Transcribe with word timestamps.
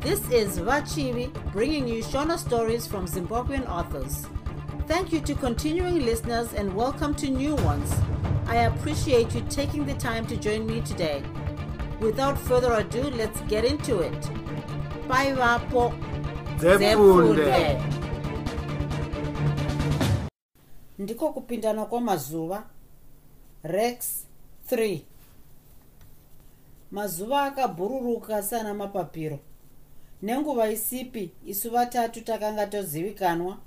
This 0.00 0.20
is 0.30 0.58
Vachivi 0.58 1.30
bringing 1.52 1.86
you 1.86 2.02
Shona 2.02 2.38
stories 2.38 2.86
from 2.86 3.06
Zimbabwean 3.06 3.68
authors. 3.68 4.26
Thank 4.86 5.12
you 5.12 5.20
to 5.20 5.34
continuing 5.34 6.00
listeners 6.04 6.52
and 6.54 6.74
welcome 6.74 7.14
to 7.16 7.28
new 7.30 7.54
ones. 7.56 7.92
I 8.46 8.56
appreciate 8.70 9.34
you 9.34 9.42
taking 9.50 9.84
the 9.86 9.94
time 9.94 10.26
to 10.26 10.36
join 10.36 10.66
me 10.66 10.80
today. 10.80 11.22
Without 12.00 12.38
further 12.38 12.72
ado, 12.74 13.02
let's 13.10 13.40
get 13.42 13.64
into 13.64 14.00
it. 14.00 14.30
Bye, 15.08 15.32
Vapo. 15.34 15.92
ndiko 20.98 21.32
kupindana 21.32 21.84
kwamazuva 21.84 22.62
rex 23.62 24.26
3 24.70 25.00
mazuva 26.90 27.42
akabhururuka 27.44 28.42
sana 28.42 28.74
mapapiro 28.74 29.38
nenguva 30.22 30.70
isipi 30.70 31.30
isu 31.46 31.70
vatatu 31.70 32.20
takanga 32.20 32.66
tozivikanwa 32.66 33.58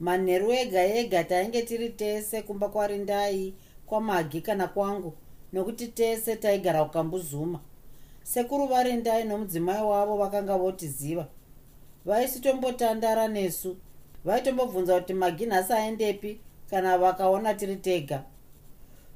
manheru 0.00 0.52
ega 0.52 0.82
ega 0.84 1.24
tainge 1.24 1.62
tiri 1.62 1.88
tese 1.90 2.42
kumba 2.42 2.68
kwarindai 2.68 3.54
kwamagi 3.86 4.40
kana 4.40 4.66
kwangu 4.68 5.14
nokuti 5.52 5.86
tese 5.88 6.36
taigara 6.36 6.84
kukambuzuma 6.84 7.60
sekuru 8.26 8.66
varindai 8.66 9.24
nomudzimai 9.24 9.82
wavo 9.82 10.16
vakanga 10.16 10.56
votiziva. 10.58 11.26
Vaisitombotandara 12.04 13.28
nesu 13.28 13.76
vaitombobvunza 14.24 15.00
kuti 15.00 15.14
magi 15.14 15.46
nhasi 15.46 15.72
aendepi 15.72 16.40
kana 16.70 16.98
vakaona 16.98 17.54
tiri 17.54 17.76
tega. 17.76 18.24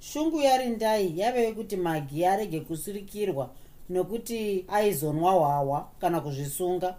Shungu 0.00 0.41
yarindai 0.41 1.18
yave 1.18 1.44
yekuti 1.44 1.77
magi 1.77 2.27
arege 2.27 2.61
kusurikirwa 2.61 3.50
nokuti 3.91 4.64
aizonwa 4.69 5.33
hwahwa 5.33 5.88
kana 6.00 6.20
kuzvisunga. 6.20 6.94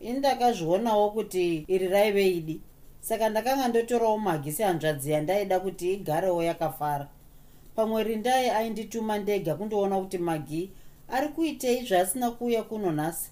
Ini 0.00 0.18
ndakazvionawo 0.18 1.10
kuti 1.10 1.64
iri 1.68 1.88
raive 1.88 2.28
idi. 2.28 2.60
Saka 3.00 3.28
ndakanga 3.28 3.68
ndotorawo 3.68 4.18
magi 4.18 4.52
sehanzvadzi 4.52 5.12
yandaida 5.12 5.60
kuti 5.60 5.92
igarewo 5.92 6.42
yakafara. 6.42 7.08
Pamwe 7.76 8.02
rindai 8.04 8.50
aindituma 8.50 9.18
ndega 9.18 9.54
kundoona 9.54 10.00
kuti 10.00 10.18
magi 10.18 10.70
ari 11.08 11.28
kuitei 11.28 11.86
zvaasina 11.86 12.30
kuuya 12.30 12.62
kuno 12.62 12.92
nhasi. 12.92 13.30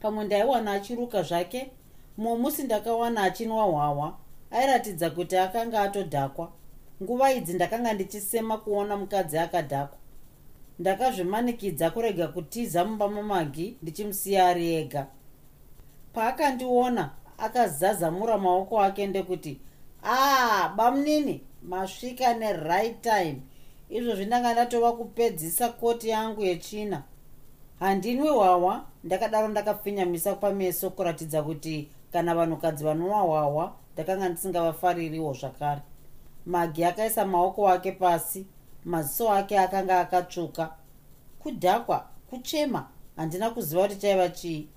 Pamwe 0.00 0.24
ndaiwana 0.24 0.72
achiruka 0.72 1.22
zvake 1.22 1.70
mumwe 2.16 2.38
musi 2.38 2.62
ndakawana 2.62 3.22
achinwa 3.22 3.64
hwahwa 3.64 4.18
airatidza 4.50 5.10
kuti 5.10 5.36
akanga 5.36 5.82
atodhakwa. 5.82 6.52
Nguva 7.02 7.32
idzi 7.32 7.54
ndakanga 7.54 7.92
ndichisema 7.92 8.58
kuona 8.58 8.96
mukadzi 8.96 9.38
akadhakwa 9.38 9.98
ndakazvimanikidza 10.78 11.90
kurega 11.90 12.28
kutiza 12.28 12.84
mumba 12.84 13.08
mamagi 13.08 13.76
ndichimusiya 13.82 14.48
ari 14.48 14.74
ega. 14.74 15.06
Paakandiona 16.12 17.10
akazazamura 17.38 18.38
maoko 18.38 18.80
ake 18.80 19.06
ndekuti 19.06 19.60
aa 20.04 20.68
bamunini 20.68 21.42
masvika 21.62 22.34
neright 22.34 23.00
time. 23.02 23.40
Izvozvi 23.88 24.24
ndanga 24.24 24.52
ndatova 24.52 24.92
kupedzisa 24.92 25.68
koti 25.68 26.08
yangu 26.08 26.42
yechina. 26.42 27.02
Handinwi 27.80 28.28
hwahwa 28.28 28.84
ndakadaro 29.04 29.48
ndakapfinyamisa 29.48 30.34
pameso 30.34 30.90
kuratidza 30.90 31.42
kuti 31.42 31.88
kana 32.12 32.34
vanhukadzi 32.34 32.84
vanonwa 32.84 33.20
hwahwa 33.20 33.72
ndakanga 33.94 34.28
ndisingavafaririwo 34.28 35.32
zvakare. 35.32 35.80
Magi 36.46 36.84
akaisa 36.84 37.26
maoko 37.26 37.68
ake 37.68 37.92
pasi 37.92 38.46
maziso 38.86 39.30
ake 39.32 39.58
akanga 39.58 40.00
akatsvuka. 40.00 40.74
Kudhakwa 41.38 42.06
kuchema 42.30 42.88
handina 43.16 43.50
kuziva 43.50 43.82
kuti 43.82 43.96
chaiva 43.96 44.28
chii. 44.28 44.68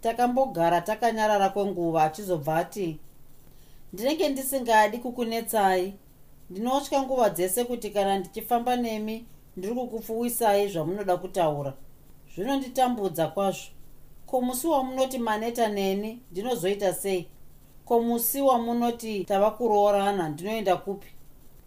Takambogara 0.00 0.80
takanyarara 0.80 1.48
kwenguva 1.48 2.02
achizobva 2.04 2.56
ati 2.56 2.98
ndinenge 3.92 4.28
ndisingadi 4.28 4.98
kukunetsai. 4.98 5.94
Ndinotya 6.50 7.02
nguva 7.02 7.30
dzese 7.30 7.64
kuti 7.64 7.90
kana 7.90 8.18
ndichifamba 8.18 8.76
nemi 8.76 9.26
ndiri 9.56 9.74
kukupfuwisai 9.74 10.68
zvamunoda 10.68 11.16
kutaura. 11.16 11.72
Zvinonditambudza 12.34 13.26
kwazvo. 13.28 13.68
Ko 14.26 14.40
musi 14.40 14.66
wamunoti 14.66 15.18
maneta 15.18 15.68
neni 15.68 16.20
ndinozoita 16.30 16.92
sei? 16.94 17.28
Ko 17.84 18.00
musi 18.00 18.40
wamunoti 18.40 19.24
tava 19.24 19.50
kuroorana 19.50 20.28
ndinoenda 20.28 20.76
kupi 20.76 21.13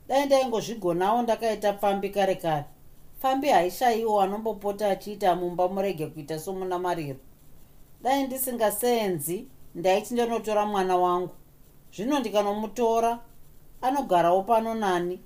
dai 0.07 0.25
ndaingozvigonawo 0.25 1.21
ndakaita 1.21 1.73
pfambi 1.73 2.09
kare 2.09 2.35
kare. 2.35 2.65
Pfambi 3.19 3.47
haishayiwo 3.47 4.21
anombopota 4.21 4.89
achiita 4.89 5.35
mumba 5.35 5.67
murege 5.67 6.07
kuita 6.07 6.39
somuna 6.39 6.79
mariro. 6.79 7.19
Dai 8.01 8.23
ndisingaseenzi 8.23 9.47
ndaiti 9.75 10.13
ndinotora 10.13 10.65
mwana 10.65 10.97
wangu. 10.97 11.29
Zvino 11.95 12.19
ndikanomutora 12.19 13.19
anogarawo 13.81 14.43
pano 14.43 14.73
nani. 14.73 15.19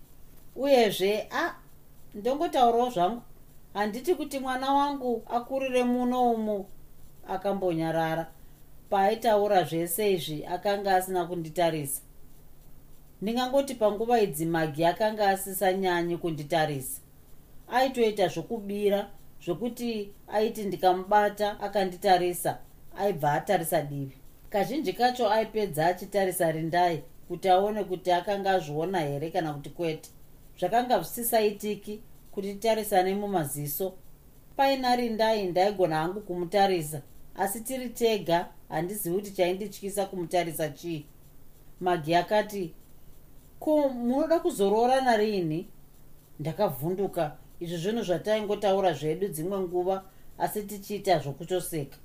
Uyezve 0.55 1.27
a 1.31 1.53
ndongotaurawo 2.15 2.89
zvangu. 2.89 3.21
Handiti 3.73 4.15
kuti 4.15 4.39
mwana 4.39 4.73
wangu 4.73 5.23
akurire 5.29 5.83
muno 5.83 6.31
umu. 6.31 6.65
Akambonyarara. 7.27 8.27
Paaitaura 8.89 9.63
zvese 9.63 10.13
izvi 10.13 10.45
akanga 10.45 10.95
asina 10.95 11.25
kunditarisa 11.25 12.01
ndingangoti 13.21 13.75
panguva 13.75 14.21
idzi 14.21 14.45
magi 14.45 14.85
akanga 14.85 15.29
asisanyanyi 15.29 16.17
kunditarisa. 16.17 17.01
Aitoita 17.67 18.27
zvokubira 18.27 19.09
zvokuti 19.45 20.11
aiti 20.27 20.63
ndikamubata 20.63 21.59
akanditarisa 21.59 22.57
aibva 22.97 23.33
atarisa 23.33 23.81
divi. 23.81 24.17
Kazhinji 24.49 24.93
kacho 24.93 25.29
aipedza 25.29 25.87
achitarisa 25.87 26.51
rindai 26.51 27.03
kuti 27.27 27.49
aone 27.49 27.83
kuti 27.83 28.11
akanga 28.11 28.51
azviona 28.51 28.99
here 28.99 29.31
kana 29.31 29.53
kuti 29.53 29.69
kwete. 29.69 30.09
Zvakanga 30.59 30.99
zvisisaitiki 30.99 32.01
kuti 32.31 32.53
titarisane 32.53 33.15
mumaziso 33.15 33.93
paina 34.57 34.95
rindai 34.95 35.45
ndaigona 35.45 35.95
hangu 35.95 36.21
kumutarisa 36.21 37.01
asi 37.35 37.61
tiri 37.61 37.89
tega 37.89 38.47
handizivi 38.69 39.15
kuti 39.15 39.31
chaindityisa 39.31 40.05
kumutarisa 40.05 40.69
chii. 40.69 41.05
Magi 41.79 42.15
akati 42.15 42.73
ko 43.61 43.89
munoda 43.89 44.39
kuzoroorana 44.39 45.17
riini 45.17 45.67
ndakavhunduka. 46.39 47.37
Izvo 47.59 47.77
zvinhu 47.77 48.03
zvataingotaura 48.03 48.93
zvedu 48.93 49.27
dzimwe 49.27 49.59
nguva 49.59 50.03
asi 50.37 50.63
tichiita 50.63 51.19
zvokutoseka 51.19 51.97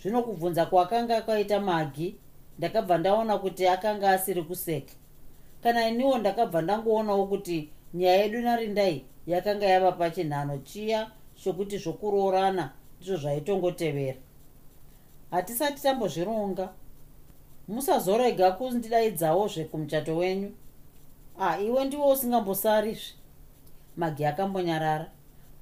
zvino 0.00 0.22
kubvunza 0.22 0.66
kwakanga 0.66 1.22
kwaita 1.22 1.60
magi 1.60 2.16
ndakabva 2.58 2.98
ndaona 2.98 3.38
kuti 3.38 3.68
akanga 3.68 4.10
asiri 4.10 4.42
kuseka. 4.42 4.94
Kana 5.62 5.88
iniwo 5.88 6.18
ndakabva 6.18 6.62
ndangoonawo 6.62 7.26
kuti 7.26 7.70
nyaya 7.94 8.22
yedu 8.22 8.40
narindai 8.40 9.04
yakanga 9.26 9.66
yava 9.66 9.92
pachinhano 9.92 10.58
chiya 10.58 11.10
chokuti 11.34 11.78
zvokuroorana 11.78 12.72
ndizvo 12.96 13.16
zvaitongotevera. 13.16 14.18
Hatisati 15.30 15.82
tambozvironga. 15.82 16.68
Musazorega 17.68 18.50
kundidaidzawo 18.50 19.48
zvekumuchato 19.48 20.16
wenyu 20.16 20.50
a 21.38 21.58
iwe 21.60 21.84
ndiwo 21.84 22.08
usingambosarizve 22.12 23.14
magi 23.96 24.24
akambonyarara. 24.26 25.10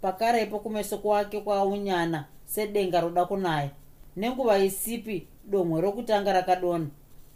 Pakarepo 0.01 0.59
kumeso 0.59 0.99
kwake 0.99 1.41
kwaunyana 1.41 2.25
sedenga 2.47 3.01
roda 3.01 3.25
kunaya 3.25 3.71
nenguva 4.17 4.59
isipi 4.59 5.27
domwe 5.45 5.81
rokutanga 5.81 6.33
rakadona 6.33 6.87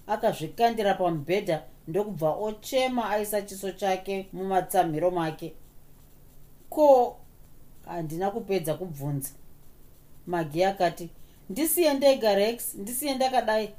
akazvikandira 0.07 0.95
pamubhedha 0.95 1.63
ndokubva 1.89 2.31
ochema 2.31 3.11
aisa 3.11 3.43
chiso 3.43 3.71
chake 3.71 4.29
mumatsamhiro 4.33 5.11
make. 5.11 5.55
Ko 6.71 7.17
handina 7.87 8.31
kupedza 8.31 8.75
kubvunza. 8.75 9.31
Magi 10.27 10.65
akati 10.65 11.11
ndisiye 11.51 11.95
ndega 11.95 12.35
rex. 12.35 12.75
Ndisiye 12.75 13.15
ndakadai. 13.15 13.71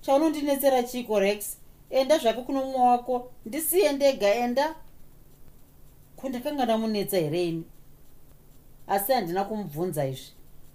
Chaunondinetsera 0.00 0.82
chiko 0.82 1.20
rex 1.20 1.58
enda 1.92 2.18
zvake 2.18 2.42
kuno 2.42 2.60
mumwe 2.64 2.80
wako 2.80 3.30
ndisiye 3.46 3.92
ndega 3.92 4.34
enda. 4.34 4.74
Kundakanga 6.16 6.64
ndamunetsa 6.64 7.16
here 7.18 7.48
ini? 7.48 7.64
Asi 8.86 9.12
handina 9.12 9.44
kumubvunza 9.44 10.06
izvi. 10.06 10.32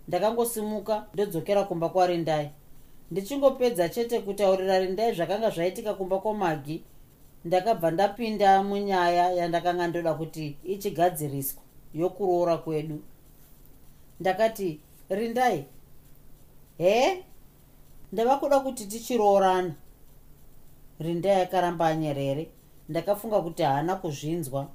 Ndakangosimuka 0.08 1.06
ndodzokera 1.14 1.64
kumba 1.64 1.90
kwarindai 1.90 2.50
ndichingopedza 3.12 3.90
chete 3.90 4.20
kutaurira 4.20 4.80
rindai 4.80 5.14
zvakanga 5.16 5.50
zvaitika 5.50 5.94
kumba 5.94 6.20
kwamagi 6.20 6.84
ndakabva 7.46 7.92
ndapinda 7.92 8.64
munyaya 8.64 9.32
yandakanga 9.32 9.88
ndoda 9.88 10.14
kuti 10.14 10.58
ichigadziriswa 10.64 11.62
yokuroora 11.94 12.58
kwedu. 12.58 13.00
Ndakati 14.20 14.80
rindai 15.10 15.66
he? 16.78 17.24
Ndava 18.12 18.38
kuda 18.38 18.60
kuti 18.60 18.86
tichiroorana 18.86 19.74
rindai 21.00 21.42
akaramba 21.42 21.88
anyerere. 21.88 22.50
Ndakafunga 22.90 23.42
kuti 23.42 23.64
haana 23.64 23.96
kuzvinzwa. 23.96 24.68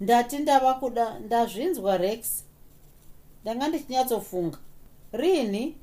Ndati 0.00 0.38
ndava 0.38 0.74
kuda 0.74 1.18
ndazvinzwa 1.18 1.96
rex. 1.96 2.44
Ndanga 3.42 3.68
ndichinyatsofunga 3.68 4.58
rini? 5.12 5.76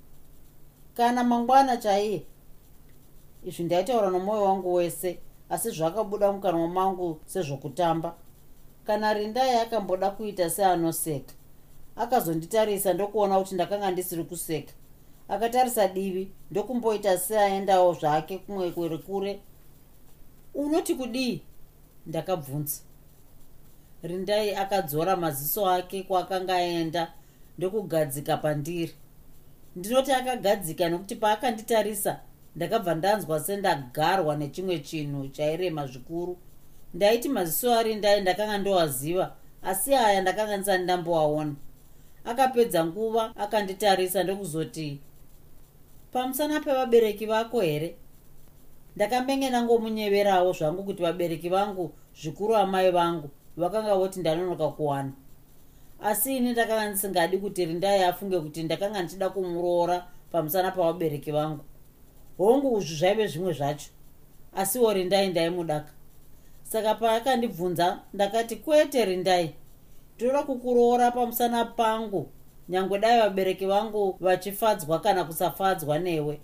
Kana 0.97 1.23
mangwana 1.23 1.77
chaiye? 1.77 2.23
Izvi 3.45 3.63
ndaitaura 3.63 4.09
nomwoyo 4.09 4.43
wangu 4.43 4.73
wese 4.73 5.19
asi 5.49 5.69
zvakabuda 5.69 6.31
mukanwa 6.31 6.67
mangu 6.67 7.19
sezvokutamba. 7.25 8.15
Kana 8.85 9.13
rindai 9.13 9.55
akamboda 9.55 10.09
kuita 10.11 10.49
seanoseka 10.49 11.33
akazonditarisa 11.95 12.93
ndokuona 12.93 13.39
kuti 13.39 13.55
ndakanga 13.55 13.91
ndisiri 13.91 14.23
kuseka 14.23 14.73
akatarisa 15.31 15.87
divi 15.87 16.31
ndokumboita 16.51 17.17
seaendawo 17.17 17.93
zvake 17.93 18.37
kumwe 18.37 18.71
kuri 18.71 18.97
kure. 18.97 19.39
Unoti 20.53 20.95
kudii? 20.95 21.41
Ndakabvunza. 22.07 22.81
Rindai 24.03 24.55
akadzora 24.55 25.15
maziso 25.15 25.69
ake 25.69 26.03
kwaakanga 26.03 26.55
aenda 26.55 27.13
ndokugadzika 27.57 28.37
pandiri. 28.37 28.93
Ndinoti 29.75 30.11
akagadzika 30.11 30.89
nokuti 30.89 31.15
paakanditarisa 31.15 32.19
ndakabva 32.55 32.95
ndanzwa 32.95 33.39
sendagarwa 33.39 34.35
nechimwe 34.35 34.79
chinhu 34.79 35.27
chairema 35.27 35.87
zvikuru. 35.87 36.37
Ndaiti 36.93 37.29
maziso 37.29 37.73
arindai 37.73 38.21
ndakanga 38.21 38.57
ndowaziva 38.57 39.35
asi 39.63 39.95
aya 39.95 40.21
ndakanga 40.21 40.57
ndisati 40.57 40.83
ndamboaona. 40.83 41.55
Akapedza 42.25 42.85
nguva 42.85 43.35
akanditarisa 43.35 44.23
ndokuzoti 44.23 44.99
pamusana 46.11 46.59
pevabereki 46.59 47.25
vako 47.25 47.61
here? 47.61 47.95
Ndakambenge 48.95 49.49
nangomunyeverawo 49.49 50.53
zvangu 50.53 50.83
kuti 50.83 51.03
vabereki 51.03 51.49
vangu 51.49 51.91
zvikuru 52.21 52.55
amai 52.55 52.91
vangu 52.91 53.29
vakanga 53.57 53.95
voti 53.95 54.19
ndanonoka 54.19 54.67
kuwana. 54.69 55.11
Asi 56.01 56.37
ini 56.37 56.51
ndakanga 56.51 56.89
ndisingadi 56.89 57.37
kuti 57.37 57.65
rindai 57.65 58.03
afunge 58.03 58.39
kuti 58.39 58.63
ndakanga 58.63 59.01
ndichida 59.01 59.29
kumuroora 59.29 60.07
pamusana 60.31 60.71
pavabereki 60.71 61.31
vangu. 61.31 61.63
Hongu 62.37 62.73
uzvi 62.73 62.95
zvaive 62.95 63.27
zvimwe 63.27 63.53
zvacho. 63.53 63.89
Asiwo 64.55 64.93
rindai 64.93 65.27
ndaimudaka 65.27 65.91
saka 66.63 66.95
paakandibvunza 66.95 67.99
ndakati 68.13 68.55
kwete 68.55 69.05
rindai 69.05 69.55
ndinoda 70.15 70.43
kukuroora 70.43 71.11
pamusana 71.11 71.65
pangu 71.65 72.29
nyange 72.71 72.99
dai 72.99 73.19
vabereki 73.19 73.65
vangu 73.65 74.17
vachifadzwa 74.19 74.99
kana 74.99 75.23
kusafadzwa 75.23 75.99
newe. 75.99 76.39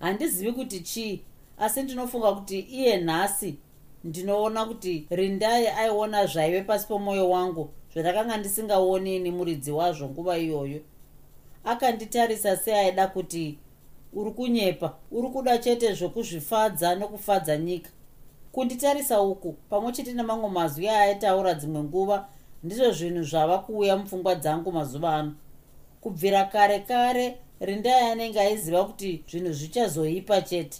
Handizivi 0.00 0.52
kuti 0.52 0.80
chii 0.80 1.22
asi 1.58 1.82
ndinofunga 1.82 2.32
kuti 2.32 2.60
iye 2.60 2.96
nhasi 2.96 3.58
ndinoona 4.04 4.64
kuti 4.64 5.06
rindai 5.10 5.66
aiona 5.66 6.26
zvaive 6.26 6.62
pasi 6.62 6.86
pomwoyo 6.86 7.30
wangu 7.30 7.70
zvandakanga 7.92 8.36
ndisingaoni 8.36 9.16
ini 9.16 9.30
muridzi 9.30 9.72
wazvo 9.72 10.08
nguva 10.08 10.38
iyoyo. 10.38 10.80
Akanditarisa 11.64 12.56
seaida 12.56 13.06
kuti 13.06 13.58
uri 14.12 14.30
kunyepa 14.30 14.94
uri 15.10 15.28
kuda 15.28 15.58
chete 15.58 15.92
zvokuzvifadza 15.92 16.94
nokufadza 16.94 17.56
nyika. 17.56 17.90
Kunditarisa 18.52 19.22
uku 19.22 19.52
pamwe 19.52 19.92
chete 19.92 20.12
nemamwe 20.12 20.50
mazwi 20.50 20.88
aaitaura 20.88 21.54
dzimwe 21.54 21.82
nguva 21.82 22.28
ndizvo 22.64 22.90
zvinhu 22.90 23.22
zvava 23.22 23.58
kuuya 23.58 23.96
mupfungwa 23.96 24.34
dzangu 24.34 24.72
mazuva 24.72 25.14
ano. 25.14 25.32
Kubvira 26.00 26.44
kare 26.44 26.78
kare 26.78 27.38
rindai 27.60 28.10
anenge 28.10 28.40
aiziva 28.40 28.84
kuti 28.84 29.24
zvinhu 29.28 29.52
zvichazoipa 29.52 30.40
chete. 30.42 30.78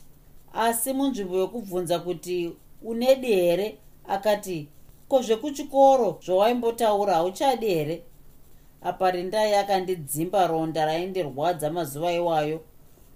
Asi 0.52 0.92
munzvimbo 0.92 1.36
yokubvunza 1.36 1.98
kuti 1.98 2.52
unedi 2.82 3.26
here 3.26 3.78
akati 4.08 4.68
ko 5.08 5.22
zvekuchikoro 5.22 6.18
zvawaimbotaura 6.24 7.14
hauchadi 7.14 7.66
here? 7.66 8.02
Apa 8.82 9.10
rindai 9.10 9.54
akandidzimba 9.54 10.46
ronda 10.46 10.86
raindirwadza 10.86 11.70
mazuva 11.70 12.12
iwayo 12.12 12.60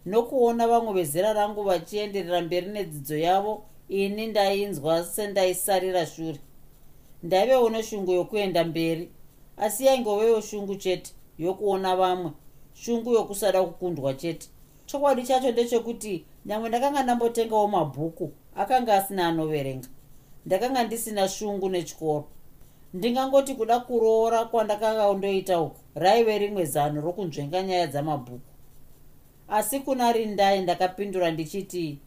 nokuona 0.06 0.68
vamwe 0.68 0.92
vezera 0.92 1.32
rangu 1.32 1.62
vachienderera 1.62 2.40
mberi 2.42 2.66
nedzidzo 2.66 3.16
yavo 3.16 3.62
ini 3.88 4.26
ndainzwa 4.26 5.04
sendaisarira 5.04 6.06
shure 6.06 6.40
ndaivewo 7.22 7.70
neshungu 7.70 8.12
yokuenda 8.12 8.64
mberi 8.64 9.10
asi 9.56 9.86
yaingovewo 9.86 10.40
shungu 10.40 10.74
chete 10.76 11.12
yokuona 11.38 11.96
vamwe 11.96 12.30
shungu 12.74 13.12
yokusada 13.12 13.62
kukundwa 13.62 14.14
chete. 14.14 14.48
Chokwadi 14.86 15.22
chacho 15.22 15.50
ndechekuti 15.52 16.24
nyamwe 16.46 16.68
ndakanga 16.68 17.02
ndambotengawo 17.02 17.68
mabhuku 17.68 18.32
akanga 18.56 18.94
asina 18.94 19.28
anoverenga 19.28 19.88
ndakanga 20.46 20.84
ndisina 20.84 21.28
shungu 21.28 21.68
nechikoro. 21.68 22.24
Ndingangoti 22.94 23.54
kuda 23.54 23.80
kuroora 23.80 24.44
kwandakanga 24.44 25.12
ndoita 25.14 25.60
uku 25.60 25.80
raive 25.94 26.38
rimwe 26.38 26.64
zano 26.64 27.00
rokunzvenga 27.00 27.62
nyaya 27.62 27.86
dzamabhuku. 27.86 28.40
Asi 29.48 29.80
kuna 29.80 30.12
rindai 30.12 30.60
ndakapindura 30.60 31.30
ndichiti 31.30 31.98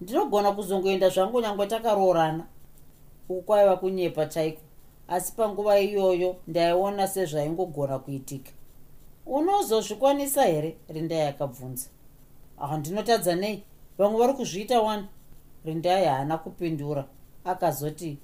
ndinogona 0.00 0.52
kuzongoenda 0.52 1.08
zvangu 1.08 1.40
nyangwe 1.40 1.66
takaroorana 1.66 2.44
uku 3.30 3.42
kwaiva 3.42 3.76
kunyepa 3.76 4.26
chaiko 4.26 4.60
asi 5.08 5.32
panguva 5.32 5.78
iyoyo 5.80 6.36
ndaiona 6.46 7.08
sezvaingogona 7.08 7.98
kuitika. 7.98 8.52
Unozozvikwanisa 9.26 10.42
here 10.44 10.76
rindai 10.88 11.20
akabvunza? 11.28 11.88
Aha 12.58 12.76
ndinotadza 12.78 13.34
nei. 13.34 13.62
Vamwe 13.98 14.18
vari 14.20 14.32
kuzviita 14.34 14.80
wani? 14.80 15.06
Rindai 15.64 16.04
haana 16.04 16.38
kupindura. 16.38 17.04
Akazoti 17.44 18.18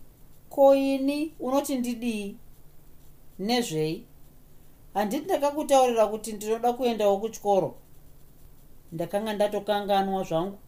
ko 0.50 0.74
ini 0.74 1.34
unoti 1.40 1.78
ndidii? 1.78 2.36
Nezvei? 3.38 4.04
Handiti 4.94 5.24
ndakakutaurira 5.24 6.06
kuti 6.06 6.32
ndinoda 6.32 6.72
kuendawo 6.72 7.18
kuchikoro. 7.18 7.74
Ndakanga 8.92 9.32
ndatokanganwa 9.32 10.24
zvangu. 10.24 10.58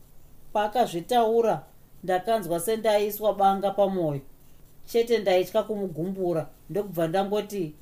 Paakazvitaura 0.52 1.64
ndakanzwa 2.05 2.61
sendaiswa 2.61 3.35
banga 3.35 3.71
pamwoyo 3.71 4.21
chete 4.87 5.19
ndaitya 5.19 5.62
kumugumbura 5.62 6.49
ndokubva 6.71 7.09
ndangoti 7.09 7.75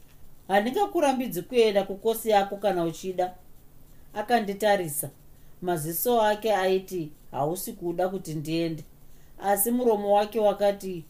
handingakurambidzi 0.48 1.42
kuenda 1.42 1.82
kukosi 1.82 2.30
yako 2.30 2.56
kana 2.56 2.84
uchida. 2.84 3.34
Akanditarisa. 4.14 5.10
Maziso 5.62 6.22
ake 6.22 6.54
aiti 6.54 7.12
hausi 7.30 7.72
kuda 7.72 8.08
kuti 8.08 8.34
ndiende. 8.34 8.84
Asi 9.42 9.70
muromo 9.70 10.12
wake 10.12 10.40
wakati 10.40 11.04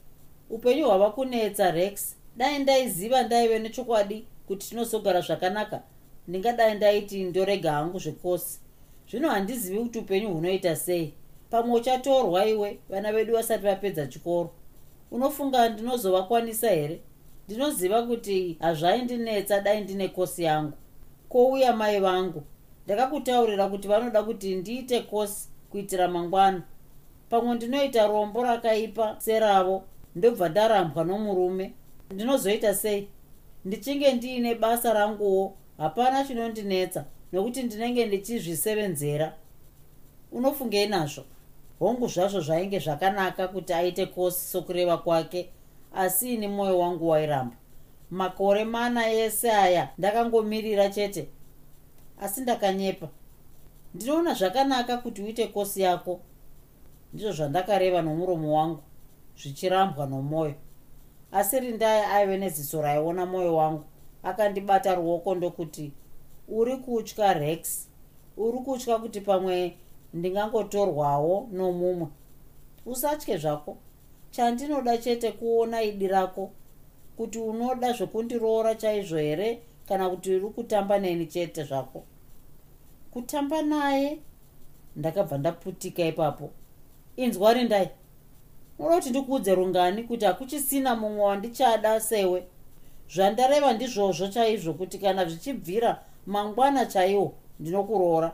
upenyu 0.50 0.84
hwava 0.86 1.10
kunetsa 1.10 1.70
rex. 1.70 2.16
Dai 2.36 2.58
ndaiziva 2.58 3.22
ndaive 3.22 3.58
nechokwadi 3.58 4.25
kuti 4.46 4.68
tinozogara 4.68 5.20
zvakanaka. 5.20 5.82
Ndingadai 6.28 6.75
ndaiti 6.75 7.25
ndorega 7.25 7.72
hangu 7.72 7.98
zvekosi. 7.98 8.60
Zvino 9.10 9.30
handizivi 9.30 9.78
kuti 9.78 9.98
upenyu 9.98 10.28
hunoita 10.34 10.76
sei 10.76 11.14
pamwe 11.50 11.76
uchatorwa 11.76 12.46
iwe 12.46 12.78
vana 12.88 13.12
vedu 13.12 13.32
vasati 13.34 13.62
vapedza 13.64 14.06
chikoro. 14.06 14.50
Unofunga 15.10 15.68
ndinozovakwanisa 15.68 16.70
here? 16.70 17.00
Ndinoziva 17.48 18.02
kuti 18.02 18.56
hazvaindinetsa 18.60 19.60
dai 19.60 19.80
ndine 19.80 20.08
kosi 20.08 20.42
yangu. 20.42 20.72
Kouya 21.28 21.72
mai 21.76 22.00
vangu. 22.00 22.42
Ndakakutaurira 22.86 23.68
kuti 23.68 23.88
vanoda 23.88 24.22
kuti 24.22 24.54
ndiite 24.56 25.00
kosi 25.00 25.48
kuitira 25.70 26.08
mangwana. 26.08 26.62
Pamwe 27.30 27.54
ndinoita 27.54 28.06
rombo 28.06 28.42
rakaipa 28.42 29.16
seravo 29.18 29.82
ndobva 30.16 30.48
ndarambwa 30.48 31.04
nomurume. 31.04 31.72
Ndinozoita 32.10 32.74
sei? 32.74 33.08
Ndichinge 33.64 34.12
ndiine 34.12 34.54
basa 34.54 34.92
ranguwo 34.92 35.54
hapana 35.78 36.24
chinondinetsa 36.24 37.04
nokuti 37.32 37.62
ndinenge 37.62 38.06
ndichizvisevenzera. 38.06 39.34
Unofungei 40.32 40.86
nazvo 40.88 41.24
hongu 41.78 42.09
zvazvo 42.09 42.40
zvainge 42.40 42.78
zvakanaka 42.78 43.49
kuti 43.49 43.73
aite 43.73 44.06
kosi 44.06 44.47
sokureva 44.47 44.99
kwake 44.99 45.50
asi 45.95 46.35
ini 46.35 46.49
mwoyo 46.49 46.78
wangu 46.78 47.09
wairamba. 47.09 47.56
Makore 48.11 48.64
mana 48.64 49.11
ese 49.12 49.50
aya 49.52 49.88
ndakangomirira 49.99 50.88
chete 50.88 51.28
asi 52.21 52.40
ndakanyepa. 52.40 53.09
Ndinoona 53.95 54.35
zvakanaka 54.35 54.97
kuti 54.97 55.23
uite 55.23 55.47
kosi 55.47 55.80
yako. 55.80 56.21
Ndizvo 57.12 57.33
zvandakareva 57.33 58.02
nomuromo 58.02 58.56
wangu 58.59 58.83
zvichirambwa 59.38 60.06
nomwoyo 60.06 60.54
asi 61.33 61.61
rindai 61.61 62.02
aive 62.04 62.38
neziso 62.38 62.83
raiona 62.83 63.26
mwoyo 63.26 63.56
wangu 63.56 63.85
akandibata 64.23 64.95
ruoko 64.95 65.35
ndokuti 65.35 65.92
uri 66.49 66.76
kutya 66.76 67.33
rex? 67.33 67.88
Uri 68.37 68.59
kutya 68.59 68.99
kuti 68.99 69.21
pamwe 69.21 69.76
ndingangotorwawo 70.16 71.49
nomumwe. 71.52 72.06
Usatye 72.87 73.37
zvako. 73.38 73.76
Chandinoda 74.30 74.99
chete 74.99 75.32
kuona 75.32 75.82
idi 75.82 76.08
rako 76.08 76.50
kuti 77.16 77.38
unoda 77.38 77.92
zvekundiroora 77.92 78.75
chaizvo 78.75 79.18
here 79.18 79.62
kana 79.88 80.11
kuti 80.11 80.35
uri 80.35 80.49
kutamba 80.49 80.99
neni 80.99 81.26
chete 81.26 81.64
zvako. 81.64 82.02
Kutamba 83.11 83.62
naye 83.62 84.18
ndakabva 84.96 85.38
ndaputika 85.38 86.04
ipapo. 86.04 86.50
Inzwa 87.16 87.52
rindai. 87.54 87.88
Unoda 88.78 88.96
kuti 88.96 89.11
ndikuudze 89.11 89.54
rungani 89.54 90.02
kuti 90.02 90.25
hakuchisina 90.25 90.96
mumwe 90.96 91.25
wandichada 91.25 92.00
sewe. 92.00 92.46
Zvandareva 93.14 93.73
ndizvozvo 93.73 94.28
chaizvo 94.28 94.73
kuti 94.75 94.99
kana 94.99 95.25
zvichibvira 95.25 96.02
mangwana 96.26 96.87
chaiwo 96.87 97.32
ndinokuroora 97.61 98.32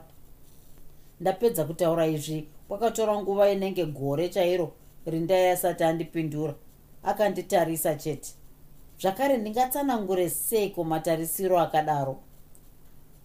ndapedza 1.22 1.64
kutaura 1.64 2.06
izvi. 2.06 2.48
Kwakatora 2.68 3.22
nguva 3.22 3.50
inenge 3.50 3.86
gore 3.86 4.28
chairo 4.28 4.72
rindai 5.06 5.48
asati 5.48 5.84
andipindura. 5.84 6.54
Akanditarisa 7.02 7.94
chete. 7.94 8.30
Zvakare 9.00 9.36
ndingatsanangure 9.36 10.30
sei 10.30 10.70
kumatarisiro 10.70 11.60
akadaro? 11.60 12.16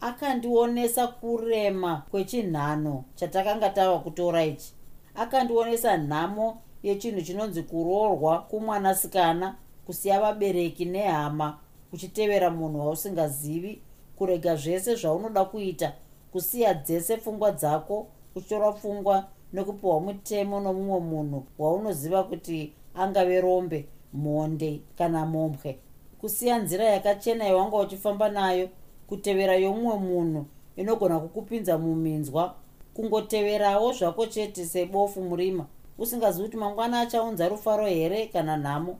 Akandionesa 0.02 1.08
kurema 1.08 2.04
kwechinhano 2.12 3.04
chatakanga 3.16 3.70
tava 3.70 4.00
kutora 4.00 4.46
ichi. 4.46 4.74
Akandionesa 5.16 5.98
nhamo 5.98 6.62
yechinhu 6.84 7.22
chinonzi 7.22 7.64
kuroorwa 7.64 8.42
kumwanasikana 8.42 9.56
kusiya 9.86 10.20
vabereki 10.20 10.86
nehama 10.86 11.60
uchitevera 11.94 12.50
munhu 12.50 12.80
wausingazivi 12.80 13.82
kurega 14.16 14.56
zvese 14.56 14.96
zvaunoda 14.96 15.46
kuita 15.46 15.94
kusiya 16.32 16.74
dzese 16.74 17.18
pfungwa 17.18 17.52
dzako 17.52 18.08
uchitora 18.36 18.72
pfungwa 18.72 19.28
nekupiwa 19.54 20.00
mutemo 20.00 20.60
nomumwe 20.60 21.00
munhu 21.00 21.46
waunoziva 21.60 22.24
kuti 22.24 22.74
angave 22.96 23.42
rombe 23.42 23.88
mhonde 24.14 24.82
kana 24.98 25.26
mombwe 25.26 25.80
kusiya 26.20 26.60
nzira 26.60 26.86
yakachena 26.86 27.46
yawanga 27.46 27.78
uchifamba 27.78 28.30
nayo 28.30 28.70
kutevera 29.08 29.56
yomumwe 29.56 29.96
munhu 29.96 30.46
inogona 30.76 31.20
kukupinza 31.20 31.78
muminzwa 31.78 32.56
kungoteverawo 32.94 33.94
zvako 33.94 34.26
chete 34.26 34.66
sebofu 34.66 35.22
murima 35.22 35.66
usingazivi 35.98 36.46
kuti 36.46 36.58
mangwana 36.58 37.00
achaunza 37.00 37.50
rufaro 37.50 37.86
here 37.86 38.28
kana 38.28 38.58
nhamo? 38.58 39.00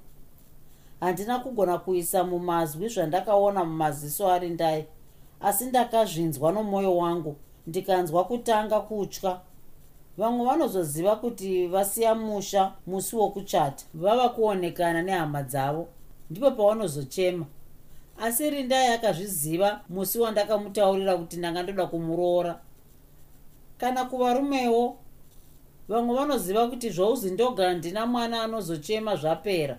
Handina 1.00 1.40
kugona 1.40 1.78
kuisa 1.78 2.24
mumazwi 2.24 2.90
zvandakaona 2.90 3.66
mumaziso 3.66 4.32
ari 4.32 4.50
ndai 4.50 4.86
asi 5.42 5.66
ndakazvinzwa 5.66 6.52
nomwoyo 6.52 6.98
wangu 6.98 7.36
ndikanzwa 7.68 8.24
kutanga 8.24 8.80
kutya. 8.80 9.40
Vamwe 10.18 10.46
vanozoziva 10.46 11.16
kuti 11.16 11.68
vasiya 11.68 12.16
musha 12.16 12.74
musi 12.88 13.16
wokuchata 13.16 13.86
vava 13.94 14.30
kuonekana 14.30 15.02
nehama 15.02 15.44
dzavo. 15.44 15.88
Ndipo 16.30 16.52
pavanozochema. 16.52 17.46
Asi 18.18 18.50
rindai 18.50 18.88
akazviziva 18.88 19.82
musi 19.90 20.20
wandakamutaurira 20.20 21.18
kuti 21.18 21.38
ndanga 21.38 21.64
ndoda 21.64 21.86
kumuroora. 21.86 22.60
Kana 23.78 24.06
kuvarumewo 24.06 24.98
vamwe 25.88 26.16
vanoziva 26.16 26.68
kuti 26.68 26.90
zvouzi 26.90 27.32
ndoga 27.32 27.74
ndina 27.74 28.06
mwana 28.06 28.44
anozochema 28.44 29.16
zvapera. 29.16 29.78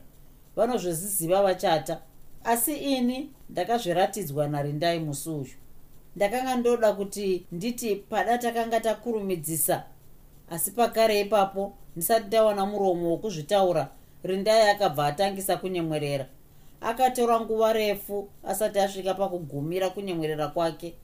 Vanozviziziva 0.56 1.42
vachata 1.42 2.00
asi 2.48 2.74
ini 2.74 3.30
ndakazviratidzwa 3.50 4.48
narindai 4.48 4.98
musi 4.98 5.30
uyu. 5.30 5.56
Ndakanga 6.16 6.56
ndoda 6.56 6.92
kuti 6.92 7.46
nditi 7.52 7.96
pada 7.96 8.38
takanga 8.38 8.80
takurumidzisa 8.80 9.84
asi 10.50 10.70
pakare 10.70 11.20
ipapo 11.20 11.72
ndisati 11.96 12.26
ndawana 12.26 12.66
muromo 12.66 13.10
wokuzvitaura 13.10 13.88
rindai 14.24 14.70
akabva 14.70 15.06
atangisa 15.06 15.56
kunyemwerera. 15.56 16.26
Akatora 16.80 17.40
nguva 17.40 17.72
refu 17.72 18.28
asati 18.44 18.78
asvika 18.78 19.14
pakugumira 19.14 19.90
kunyemwerera 19.90 20.48
kwake. 20.48 20.94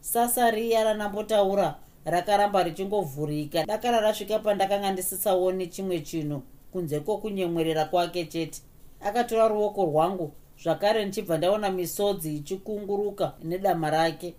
Sasa 0.00 0.50
riya 0.50 0.84
ranambotaura 0.84 1.74
rakaramba 2.04 2.62
richingovhurika. 2.62 3.66
Dakara 3.66 4.00
rasvika 4.00 4.38
pandakanga 4.38 4.92
ndisisaoni 4.92 5.66
chimwe 5.66 6.00
chinhu 6.00 6.42
kunze 6.72 7.00
kwokunyemwerera 7.00 7.84
kwake 7.84 8.24
chete. 8.24 8.60
Akatora 9.00 9.48
ruoko 9.48 9.84
rwangu 9.84 10.32
zvakare 10.62 11.04
ndichibva 11.04 11.38
ndaona 11.38 11.70
misodzi 11.70 12.36
ichikunguruka 12.36 13.32
nedama 13.42 13.90
rake. 13.90 14.34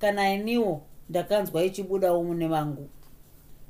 Kana 0.00 0.32
iniwo 0.34 0.82
ndakanzwa 1.10 1.64
ichibudawo 1.64 2.24
mune 2.24 2.46
vangu 2.48 2.88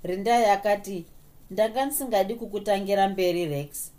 rindai 0.02 0.44
akati 0.44 1.04
ndanga 1.50 1.86
ndisingadi 1.86 2.34
kukutangira 2.34 3.08
mberi 3.08 3.46
rex. 3.46 3.92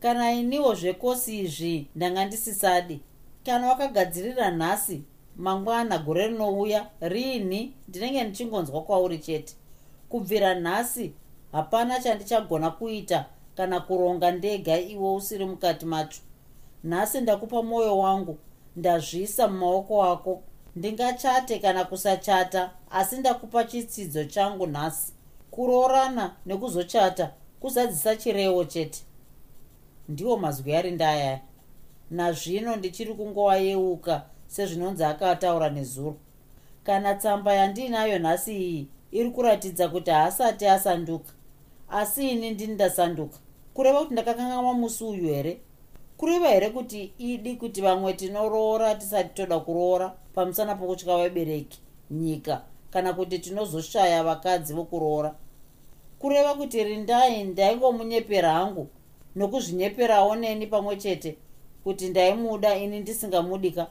Kana 0.00 0.32
iniwo 0.32 0.74
zvekosi 0.74 1.38
izvi 1.40 1.86
ndanga 1.96 2.24
ndisisadi. 2.24 3.00
Kana 3.46 3.68
wakagadzirira 3.68 4.50
nhasi 4.50 5.02
mangwana 5.36 5.98
gore 5.98 6.28
rinouya 6.28 6.86
riini? 7.00 7.74
Ndinenge 7.88 8.24
ndichingonzwa 8.24 8.82
kwauri 8.82 9.18
chete. 9.18 9.54
Kubvira 10.08 10.54
nhasi 10.54 11.12
hapana 11.52 12.00
chandichagona 12.00 12.70
kuita 12.70 13.26
kana 13.56 13.80
kuronga 13.80 14.30
ndega 14.30 14.80
iwe 14.80 15.14
usiri 15.14 15.44
mukati 15.46 15.86
macho 15.86 16.20
nhasi 16.86 17.20
ndakupa 17.20 17.62
mwoyo 17.62 17.98
wangu 17.98 18.38
ndazvisa 18.76 19.48
mumaoko 19.48 20.04
ako. 20.04 20.42
Ndingachate 20.76 21.58
kana 21.58 21.84
kusachata 21.84 22.70
asi 22.90 23.16
ndakupa 23.16 23.64
chitsidzo 23.64 24.24
changu 24.24 24.66
nhasi. 24.66 25.12
Kuroorana 25.50 26.36
nekuzochata 26.46 27.32
kuzadzisa 27.60 28.16
chirevo 28.16 28.64
chete. 28.64 29.02
Ndiwo 30.08 30.36
mazwi 30.36 30.74
ari 30.76 30.90
ndaya 30.90 31.40
nazvino 32.10 32.76
ndichiri 32.76 33.14
kungowayeuka 33.14 34.22
sezvinonzi 34.46 35.04
akataura 35.04 35.70
nezuro. 35.70 36.16
Kana 36.84 37.14
tsamba 37.14 37.54
yandiinayo 37.54 38.18
nhasi 38.18 38.56
iyi 38.56 38.88
iri 39.12 39.30
kuratidza 39.30 39.88
kuti 39.88 40.10
haasati 40.10 40.66
asanduka 40.66 41.32
asi 41.88 42.30
ini 42.30 42.50
ndini 42.50 42.74
ndasanduka. 42.74 43.38
Kureva 43.74 43.98
kuti 44.00 44.12
ndakakanganwa 44.12 44.74
musi 44.74 45.04
uyu 45.04 45.28
here 45.28 45.60
kureva 46.18 46.48
here 46.48 46.70
kuti 46.70 47.12
idi 47.18 47.56
kuti 47.56 47.80
vamwe 47.80 48.12
tinoroora 48.12 48.94
tisati 48.94 49.34
toda 49.34 49.60
kuroora? 49.60 50.12
Pamusana 50.34 50.74
pokutya 50.74 51.16
vabereki 51.16 51.78
nyika 52.10 52.62
kana 52.90 53.12
kuti 53.12 53.38
tinozoshaya 53.38 54.24
vakadzi 54.24 54.74
vokuroora? 54.74 55.34
Kureva 56.18 56.54
kuti 56.54 56.84
rindai 56.84 57.44
ndaingomunyepera 57.44 58.52
hangu 58.52 58.88
nokuzvinyeperawo 59.36 60.36
neni 60.36 60.66
pamwe 60.66 60.96
chete 60.96 61.36
kuti 61.84 62.08
ndaimuda 62.08 62.76
ini 62.76 63.00
ndisingamudika. 63.00 63.86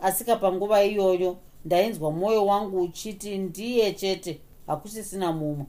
Asika 0.00 0.36
panguva 0.36 0.84
iyoyo 0.84 1.36
ndainzwa 1.64 2.10
mwoyo 2.10 2.46
wangu 2.46 2.80
uchiti 2.82 3.38
ndiye 3.38 3.92
chete 3.92 4.40
hakusisina 4.66 5.32
mumwe. 5.32 5.66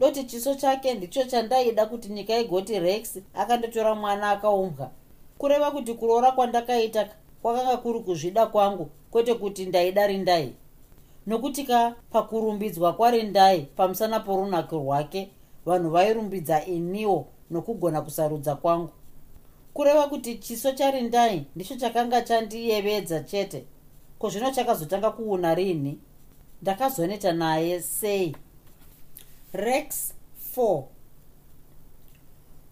Doti 0.00 0.24
chiso 0.24 0.54
chake 0.54 0.94
ndicho 0.94 1.24
chandaida 1.24 1.86
kuti 1.86 2.08
nyika 2.08 2.38
igoti 2.38 2.78
rex 2.78 3.18
akandotora 3.34 3.94
mwana 3.94 4.30
akaumbwa 4.30 4.90
kureva 5.38 5.70
kuti 5.70 5.94
kuroora 5.94 6.32
kwandakaita 6.32 7.08
kwakanga 7.42 7.76
kuri 7.76 8.00
kuzvida 8.00 8.46
kwangu 8.46 8.90
kwete 9.10 9.34
kuti 9.34 9.66
ndaida 9.66 10.06
rindai. 10.06 10.54
Nokuti 11.26 11.64
ka 11.64 11.94
pakurumbidzwa 12.10 12.92
kwarindai 12.92 13.62
pamusana 13.76 14.20
porunako 14.20 14.76
rwake 14.78 15.30
vanhu 15.66 15.90
vairumbidza 15.90 16.64
iniwo 16.64 17.26
nokugona 17.50 18.02
kusarudza 18.02 18.54
kwangu. 18.56 18.90
Kureva 19.74 20.08
kuti 20.08 20.38
chiso 20.38 20.72
charindai 20.72 21.46
ndicho 21.56 21.76
chakanga 21.76 22.22
chandiyevedza 22.22 23.20
chete 23.20 23.64
ko 24.18 24.28
zvino 24.30 24.50
chakazotanga 24.50 25.10
kuuna 25.10 25.54
rini? 25.54 25.98
Ndakazoneta 26.62 27.32
naye 27.32 27.80
sei? 27.82 28.36
Rex 29.52 30.14
4 30.56 30.82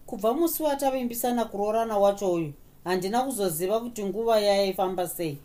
kubva 0.07 0.33
musi 0.33 0.63
watavimbisana 0.63 1.45
kuroorana 1.45 1.97
wacho 1.97 2.31
uyu 2.33 2.53
handina 2.83 3.23
kuzoziva 3.23 3.79
kuti 3.79 4.05
nguva 4.05 4.39
yaifamba 4.39 5.07
sei. 5.07 5.37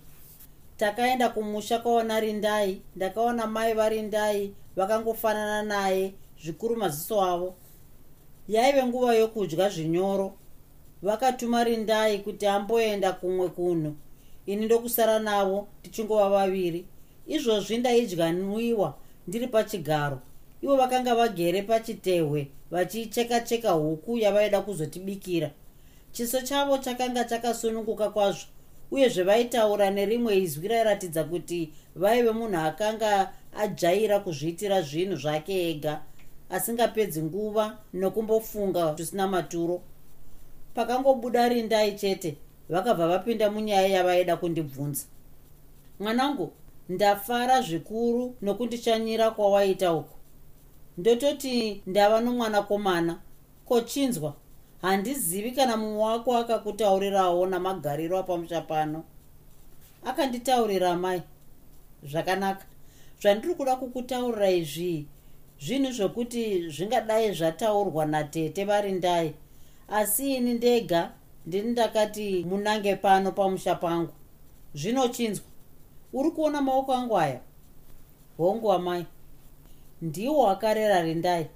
Takaenda 0.76 1.28
kumusha 1.28 1.78
kwaona 1.78 2.20
rindai 2.20 2.80
ndakaona 2.96 3.46
mai 3.46 3.74
varindai 3.74 4.52
vakangofanana 4.76 5.62
naye 5.62 6.14
zvikuru 6.42 6.76
maziso 6.76 7.22
avo. 7.22 7.54
Yaive 8.48 8.86
nguva 8.86 9.14
yokudya 9.14 9.68
zvinyoro. 9.68 10.32
Vakatuma 11.02 11.64
rindai 11.64 12.18
kuti 12.18 12.46
amboenda 12.46 13.12
kumwe 13.12 13.48
kunhu. 13.48 13.94
Ini 14.46 14.64
ndokusara 14.66 15.18
navo 15.18 15.66
tichingova 15.82 16.28
vaviri. 16.28 16.84
Izvozvi 17.26 17.78
ndaidya 17.78 18.32
nwiwa 18.32 18.94
ndiri 19.28 19.46
pachigaro 19.46 20.18
ivo 20.62 20.76
vakanga 20.76 21.14
vagere 21.14 21.62
pachitehwe 21.62 22.50
vachicheka 22.70 23.40
cheka 23.40 23.70
huku 23.70 24.18
yavaida 24.18 24.60
kuzotibikira. 24.60 25.50
Chiso 26.12 26.40
chavo 26.40 26.78
chakanga 26.78 27.24
chakasununguka 27.24 28.10
kwazvo 28.10 28.46
uyezve 28.90 29.22
vaitaura 29.22 29.90
nerimwe 29.90 30.38
izwi 30.38 30.68
rairatidza 30.68 31.24
kuti 31.24 31.72
vaive 31.96 32.30
munhu 32.30 32.56
akanga 32.58 33.32
ajaira 33.56 34.20
kuzviitira 34.20 34.82
zvinhu 34.82 35.16
zvake 35.16 35.70
ega 35.70 36.02
asingapedzi 36.50 37.22
nguva 37.22 37.78
nokumbofunga 37.94 38.94
zvisina 38.94 39.26
maturo. 39.26 39.82
Pakangobuda 40.74 41.48
rindai 41.48 41.92
chete 41.92 42.36
vakabva 42.68 43.08
vapinda 43.08 43.50
munyaya 43.50 43.88
yavaida 43.88 44.36
kundibvunza. 44.36 45.04
Mwanangu 46.00 46.52
ndafara 46.88 47.62
zvikuru 47.62 48.36
nokundichanyira 48.42 49.30
kwawaita 49.30 49.92
uku 49.92 50.21
ndototi 50.98 51.82
ndava 51.86 52.20
nomwanakomana. 52.20 53.18
Kochinzwa. 53.64 54.34
Handizivi 54.82 55.50
kana 55.52 55.76
mumwe 55.76 56.02
wako 56.02 56.36
akakutaurirawo 56.36 57.46
namagariro 57.46 58.18
apamusha 58.18 58.60
pano 58.60 59.04
akanditaurira 60.04 60.96
mai 60.96 61.22
zvakanaka. 62.02 62.64
Zvandiri 63.20 63.54
kuda 63.54 63.76
kukutaurira 63.76 64.50
izvi 64.50 65.06
zvinhu 65.60 65.92
zvokuti 65.92 66.68
zvingadai 66.68 67.32
zvataurwa 67.34 68.06
natete 68.06 68.64
vari 68.64 68.92
ndai 68.92 69.34
asi 69.88 70.34
ini 70.34 70.54
ndega 70.54 71.12
ndini 71.46 71.70
ndakati 71.70 72.44
munange 72.44 72.96
pano 72.96 73.32
pamusha 73.32 73.74
pangu. 73.74 74.12
Zvinochinzwa 74.74 75.44
uri 76.12 76.30
kuona 76.30 76.62
maoko 76.62 76.92
angu 76.94 77.18
aya? 77.18 77.40
Hongu 78.36 78.72
amai 78.72 79.06
ndiwo 80.02 80.50
akarera 80.50 81.02
rindai. 81.02 81.46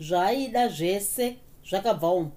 Zvaaida 0.00 0.68
zvese 0.68 1.36
zvakabva 1.68 2.10
umo 2.10 2.30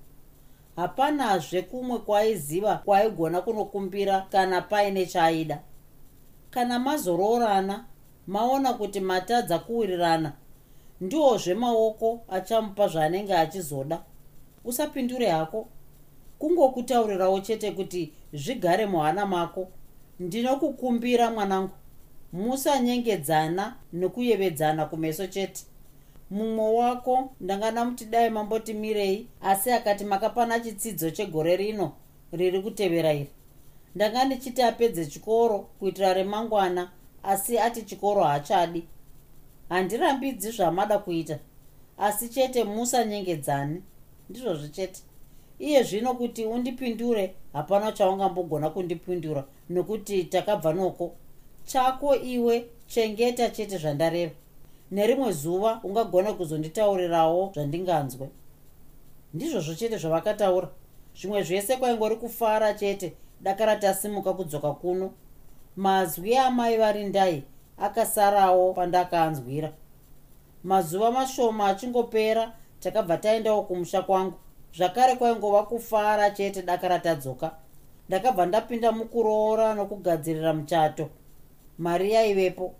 hapanazve 0.75 1.61
kumwe 1.61 1.97
kwaaiziva 1.99 2.75
kwaaigona 2.85 3.41
kunokumbira 3.41 4.21
kana 4.31 4.61
paine 4.61 5.05
chaaida 5.05 5.59
kana 6.49 6.79
mazoroorana 6.79 7.85
maona 8.27 8.73
kuti 8.73 8.99
matadza 8.99 9.59
kuwirirana 9.59 10.33
ndiwozve 11.01 11.53
maoko 11.53 12.21
achamupa 12.29 12.87
zvaanenge 12.87 13.33
achizoda. 13.35 14.03
Usapindure 14.65 15.29
hako. 15.29 15.67
Kungokutaurirawo 16.39 17.39
chete 17.39 17.71
kuti 17.71 18.13
zvigare 18.33 18.85
muhana 18.85 19.25
mako. 19.25 19.67
Ndinokukumbira 20.19 21.31
mwanangu 21.31 21.69
musanyengedzana 22.33 23.75
nekuyevedzana 23.93 24.85
kumeso 24.85 25.27
chete. 25.27 25.65
Mumwe 26.31 26.73
wako 26.75 27.29
ndangana 27.41 27.85
muti 27.85 28.05
dai 28.05 28.29
mamboti 28.29 28.73
mirei 28.73 29.27
asi 29.41 29.71
akati 29.71 30.05
makapana 30.05 30.59
chitsidzo 30.59 31.11
chegore 31.11 31.55
rino 31.55 31.91
riri 32.31 32.61
kutevera 32.61 33.13
iri. 33.13 33.29
Ndanga 33.95 34.25
ndichiti 34.25 34.61
apedze 34.61 35.05
chikoro 35.05 35.59
kuitira 35.59 36.13
remangwana 36.13 36.91
asi 37.23 37.59
ati 37.59 37.81
chikoro 37.81 38.23
haachadi. 38.23 38.83
Handirambidzi 39.69 40.51
zvamada 40.51 40.97
kuita 40.97 41.39
asi 41.97 42.29
chete 42.29 42.63
musanyengedzani 42.63 43.81
ndizvozvo 44.29 44.67
chete. 44.67 45.01
Iye 45.59 45.83
zvino 45.83 46.13
kuti 46.13 46.45
undipindure 46.45 47.35
hapana 47.53 47.91
chaungambogona 47.91 48.69
kundipindura 48.69 49.43
nokuti 49.69 50.23
takabva 50.23 50.73
noko 50.73 51.15
chako 51.65 52.15
iwe 52.15 52.65
chengeta 52.87 53.49
chete 53.49 53.77
zvandareva. 53.77 54.31
Nerimwe 54.91 55.31
zuva 55.31 55.79
ungagona 55.83 56.33
kuzonditaurirawo 56.33 57.51
zvandinganzwe. 57.53 58.29
Ndizvozvo 59.33 59.73
chete 59.75 59.97
zvavakataura. 59.97 60.69
Zvimwe 61.15 61.43
zvese 61.43 61.77
kwaingori 61.77 62.15
kufara 62.15 62.73
chete 62.73 63.13
dakara 63.41 63.75
tasimuka 63.75 64.33
kudzoka 64.33 64.71
kuno. 64.73 65.11
Mazwi 65.75 66.37
amai 66.37 66.77
vari 66.77 67.03
ndai 67.05 67.43
akasarawo 67.77 68.73
pandakanzwira. 68.73 69.73
Mazuva 70.63 71.11
mashoma 71.11 71.67
achingopera 71.67 72.53
takabva 72.79 73.17
taendawo 73.17 73.63
kumusha 73.63 74.01
kwangu. 74.01 74.33
Zvakare 74.77 75.15
kwaingova 75.15 75.63
kufara 75.63 76.31
chete 76.31 76.61
dakara 76.61 76.99
tadzoka. 76.99 77.55
Ndakabva 78.07 78.45
ndapinda 78.45 78.91
mukuroora 78.91 79.73
nokugadzirira 79.73 80.53
muchato 80.53 81.09
mari 81.77 82.11
yaivepo. 82.11 82.75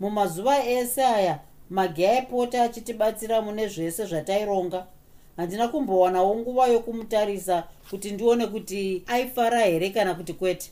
Mumazuva 0.00 0.64
ese 0.66 1.04
aya 1.04 1.40
magi 1.70 2.06
aipota 2.06 2.62
achitibatsira 2.62 3.42
mune 3.42 3.68
zvese 3.68 4.06
zvataironga 4.06 4.86
handina 5.36 5.68
kumbowanawo 5.68 6.36
nguva 6.36 6.66
yokumutarisa 6.66 7.64
kuti 7.90 8.10
ndione 8.10 8.46
kuti 8.46 9.02
aifara 9.06 9.60
here 9.60 9.90
kana 9.90 10.14
kuti 10.14 10.32
kwete. 10.32 10.70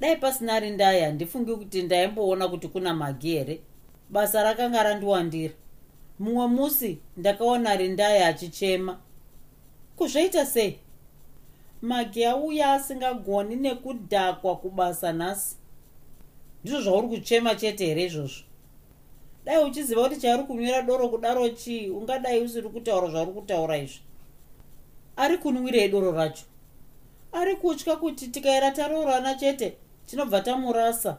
Dai 0.00 0.16
pasina 0.16 0.60
rindai 0.60 1.00
handifungi 1.00 1.56
kuti 1.56 1.82
ndaimboona 1.82 2.48
kuti 2.48 2.68
kuna 2.68 2.94
magi 2.94 3.30
here. 3.30 3.60
Basa 4.10 4.42
rakanga 4.42 4.82
randiwandira. 4.82 5.54
Mumwe 6.18 6.46
musi 6.46 6.98
ndakaona 7.16 7.76
rindai 7.76 8.22
achichema. 8.22 8.98
Kuzvoita 9.96 10.46
sei? 10.46 10.78
Magi 11.82 12.24
auya 12.24 12.72
asingagoni 12.72 13.56
nekudhakwa 13.56 14.56
kubasa 14.56 15.12
nhasi 15.12 15.56
ndizvo 16.64 16.80
zvauri 16.80 17.08
kuchema 17.08 17.54
chete 17.54 17.86
here 17.86 18.04
izvozvo? 18.04 18.44
Dai 19.44 19.64
uchiziva 19.64 20.02
kuti 20.08 20.20
chauri 20.20 20.44
kunywira 20.44 20.82
doro 20.82 21.08
kudaro 21.08 21.48
chii? 21.48 21.90
Ungadai 21.90 22.40
usiri 22.40 22.68
kutaura 22.68 23.10
zvauri 23.10 23.32
kutaura 23.32 23.76
izvi. 23.76 24.00
Ari 25.16 25.38
kunwirei 25.38 25.88
doro 25.88 26.12
racho. 26.12 26.44
Ari 27.32 27.56
kutya 27.56 27.96
kuti 27.96 28.28
tikaira 28.28 28.70
taroorana 28.70 29.34
chete 29.34 29.76
tinobva 30.06 30.40
tamurasa. 30.40 31.18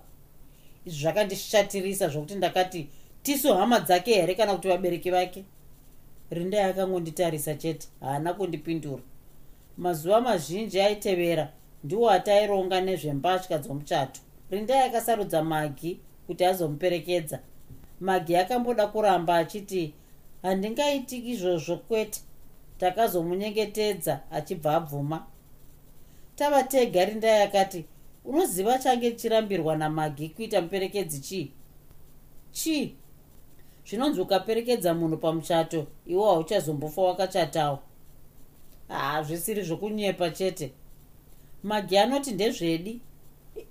Izvi 0.86 1.00
zvakandishatirisa 1.02 2.08
zvokuti 2.08 2.36
ndakati 2.36 2.88
tisu 3.24 3.54
hama 3.54 3.80
dzake 3.80 4.14
here 4.14 4.36
kana 4.36 4.56
kuti 4.56 4.68
vabereki 4.68 5.12
vake? 5.12 5.44
Rinda 6.32 6.58
yakangonditarisa 6.58 7.56
chete 7.56 7.88
haana 8.00 8.34
kundipindura. 8.34 9.04
Mazuva 9.78 10.22
mazhinji 10.22 10.82
aitevera 10.82 11.52
ndiwo 11.84 12.10
ataironga 12.10 12.82
nezvembatya 12.82 13.58
dzomuchato 13.58 14.22
rinda 14.52 14.76
yakasarudza 14.76 15.44
magi 15.44 16.00
kuti 16.28 16.46
azomuperekedza. 16.46 17.40
Magi 18.00 18.36
akamboda 18.38 18.88
kuramba 18.88 19.36
achiti 19.38 19.94
handingaiti 20.42 21.18
izvozvo 21.32 21.78
kwete 21.78 22.22
takazomunyengetedza 22.78 24.20
achibva 24.32 24.76
abvuma. 24.76 25.26
Tava 26.36 26.64
tega 26.64 27.06
rinda 27.06 27.28
yakati 27.28 27.86
unoziva 28.26 28.80
change 28.80 29.12
chirambirwa 29.12 29.76
namagi 29.76 30.30
kuita 30.30 30.62
muperekedzi 30.62 31.20
chii? 31.20 31.52
Chii? 32.52 32.96
Zvinonzi 33.88 34.22
ukaperekedza 34.22 34.94
munhu 34.94 35.18
pamuchato 35.18 35.88
iwo 36.06 36.26
hauchazombofa 36.34 37.02
wakachatawo. 37.02 37.80
Haa 38.88 39.24
zvisiri 39.24 39.62
zvokunyepa 39.62 40.30
chete. 40.30 40.72
Magi 41.64 41.98
anoti 41.98 42.32
ndezvedi 42.32 43.02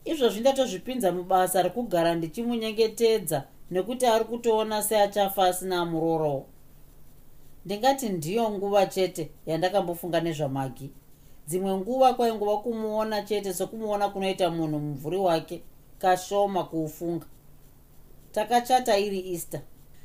izvozvi 0.04 0.40
ndatozvipinza 0.40 1.12
mubasa 1.12 1.62
rekugara 1.62 2.14
ndichimunyengetedza 2.14 3.38
nekuti 3.70 4.06
ari 4.06 4.24
kutoona 4.24 4.82
seachafa 4.82 5.44
asina 5.44 5.80
amurorowo 5.80 6.46
ndingati 7.64 8.08
ndiyo 8.08 8.50
nguva 8.50 8.86
chete 8.86 9.30
yandakambofunga 9.46 10.20
nezvamagi. 10.20 10.90
Dzimwe 11.48 11.76
nguva 11.76 12.14
kwaingova 12.14 12.56
kumuona 12.56 13.22
chete 13.22 13.54
sokumuona 13.54 14.08
kunoita 14.08 14.50
munhu 14.50 14.78
mumvuri 14.78 15.16
wake 15.16 15.62
kashoma 15.98 16.64
kuufunga. 16.64 17.26
Takachata 18.32 18.98
iri 18.98 19.32
easter. 19.32 19.60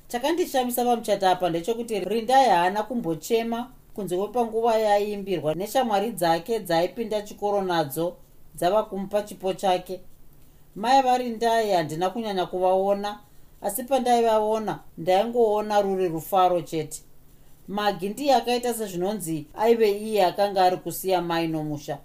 Chakandishamisa 0.08 0.86
pamuchata 0.86 1.32
apa 1.32 1.50
ndechekuti 1.50 2.00
rindai 2.00 2.50
haana 2.50 2.84
kumbochema 2.84 3.72
kunze 3.94 4.18
kwepanguva 4.18 4.78
yaaimbirwa 4.78 5.56
neshamwari 5.56 6.12
dzake 6.12 6.60
dzaaipinda 6.60 7.22
chikoro 7.22 7.62
nadzo 7.62 8.16
dzava 8.58 8.84
kumupa 8.84 9.22
chipo 9.22 9.54
chake. 9.54 10.02
Mai 10.76 11.02
vari 11.02 11.30
ndai 11.30 11.72
handina 11.72 12.10
kunyanya 12.10 12.46
kuvaona 12.46 13.20
asi 13.62 13.84
pandaivaona 13.84 14.80
ndaingoona 14.98 15.82
ruri 15.82 16.08
rufaro 16.08 16.62
chete. 16.62 17.02
Magi 17.68 18.10
ndiye 18.10 18.36
akaita 18.36 18.74
sezvinonzi 18.74 19.46
aive 19.58 19.92
iye 19.92 20.26
akanga 20.26 20.64
ari 20.64 20.78
kusiya 20.78 21.22
mai 21.22 21.48
nomusha. 21.48 21.98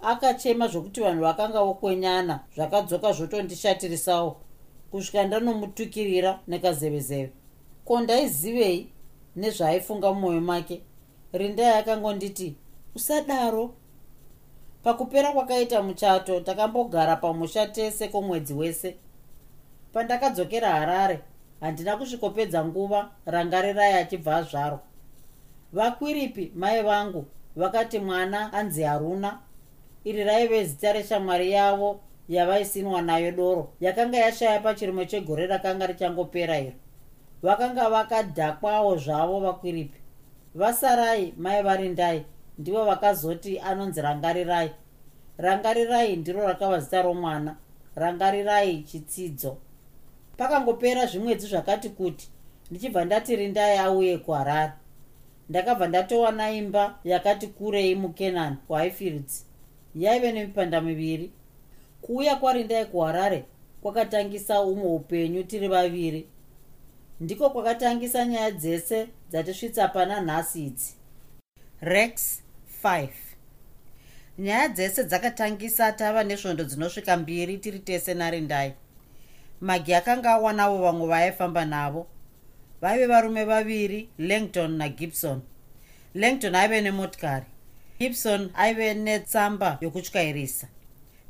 Akachema 0.00 0.68
zvokuti 0.68 1.00
vanhu 1.00 1.22
vakanga 1.22 1.62
vokwenyana 1.62 2.40
zvakadzoka 2.56 3.12
zvotondishatirisawo 3.12 4.36
kusvika 4.90 5.24
ndanomutukirira 5.24 6.40
nekazevezeve. 6.48 7.32
Ko 7.84 8.00
ndaizivei 8.00 8.88
nezvaaifunga 9.36 10.12
mumwoyo 10.12 10.40
make? 10.40 10.82
Rindai 11.32 11.78
akangonditi 11.78 12.56
usadaro 12.94 13.74
pakupera 14.82 15.32
kwakaita 15.32 15.82
muchato 15.82 16.40
takambogara 16.40 17.16
pamusha 17.16 17.66
tese 17.66 18.08
kwomwedzi 18.08 18.54
wese. 18.54 18.96
Pandakadzokera 19.92 20.70
harare 20.70 21.20
handina 21.60 21.96
kusvikopedza 21.96 22.64
nguva 22.64 23.10
rangarirai 23.26 23.92
achibva 23.92 24.36
azvarwa 24.36 24.80
vakwiripi 25.72 26.52
mai 26.54 26.82
vangu 26.82 27.26
vakati 27.56 27.98
mwana 27.98 28.52
anzi 28.52 28.82
haruna 28.82 29.38
iri 30.04 30.24
raive 30.24 30.64
zita 30.64 30.92
reshamwari 30.92 31.52
yavo 31.52 32.00
yavaisinwa 32.28 33.02
nayo 33.02 33.30
doro 33.32 33.72
yakanga 33.80 34.18
yashaya 34.18 34.60
pachirume 34.60 35.06
chegore 35.06 35.46
rakanga 35.46 35.86
richangopera 35.86 36.58
iro. 36.58 36.76
Vakanga 37.42 37.90
vakadhakwawo 37.90 38.96
zvavo 38.96 39.40
vakwiripi. 39.40 40.00
Vasarai 40.54 41.34
mai 41.36 41.62
vari 41.62 41.88
ndai 41.88 42.24
ndivo 42.60 42.84
vakazoti 42.84 43.58
anonzi 43.58 44.00
rangarirai. 44.00 44.70
Rangarirai 45.38 46.16
ndiro 46.16 46.46
rakava 46.46 46.80
zita 46.80 47.02
romwana. 47.02 47.56
Rangarirai 47.94 48.82
chitsidzo. 48.82 49.56
Pakangopera 50.36 51.06
zvimwedzi 51.06 51.46
zvakati 51.46 51.88
kuti 51.88 52.28
ndichibva 52.70 53.04
ndati 53.04 53.36
rindai 53.36 53.78
auye 53.78 54.18
kuharare. 54.18 54.72
Ndakabva 55.48 55.88
ndatowana 55.88 56.50
imba 56.50 56.98
yakati 57.04 57.46
kurei 57.46 57.94
mukenani 57.94 58.56
kuhighfields. 58.66 59.46
Yaive 59.94 60.32
nemipanda 60.32 60.80
miviri. 60.80 61.30
Kuuya 62.02 62.36
kwarindai 62.36 62.84
kuharare 62.84 63.44
kwakatangisa 63.82 64.60
umwe 64.62 64.86
upenyu 64.86 65.44
tiri 65.44 65.68
vaviri. 65.68 66.26
Ndiko 67.20 67.50
kwakatangisa 67.50 68.24
nyaya 68.24 68.50
dzese 68.50 69.08
dzatisvitsa 69.30 69.88
pana 69.88 70.20
nhasi 70.20 70.66
idzi. 70.66 70.94
Rex 71.80 72.42
5 72.84 73.08
nyaya 74.38 74.68
dzese 74.68 75.04
dzakatangisa 75.04 75.92
tava 75.92 76.24
nesvondo 76.24 76.64
dzinosvika 76.64 77.16
mbiri 77.16 77.58
tiri 77.58 77.78
tese 77.78 78.14
narindai 78.14 78.74
magi 79.60 79.94
akanga 79.94 80.30
awanawo 80.32 80.78
vamwe 80.78 81.06
vaaifamba 81.06 81.64
navo. 81.64 82.06
Vaive 82.80 83.06
varume 83.06 83.44
vaviri 83.44 84.08
langton 84.18 84.70
nagibson 84.76 85.42
langton 86.14 86.54
aive 86.54 86.80
nemotikari. 86.80 87.46
Gibson 87.98 88.50
aive 88.54 88.94
netsamba 88.94 89.78
yokutyairisa 89.80 90.68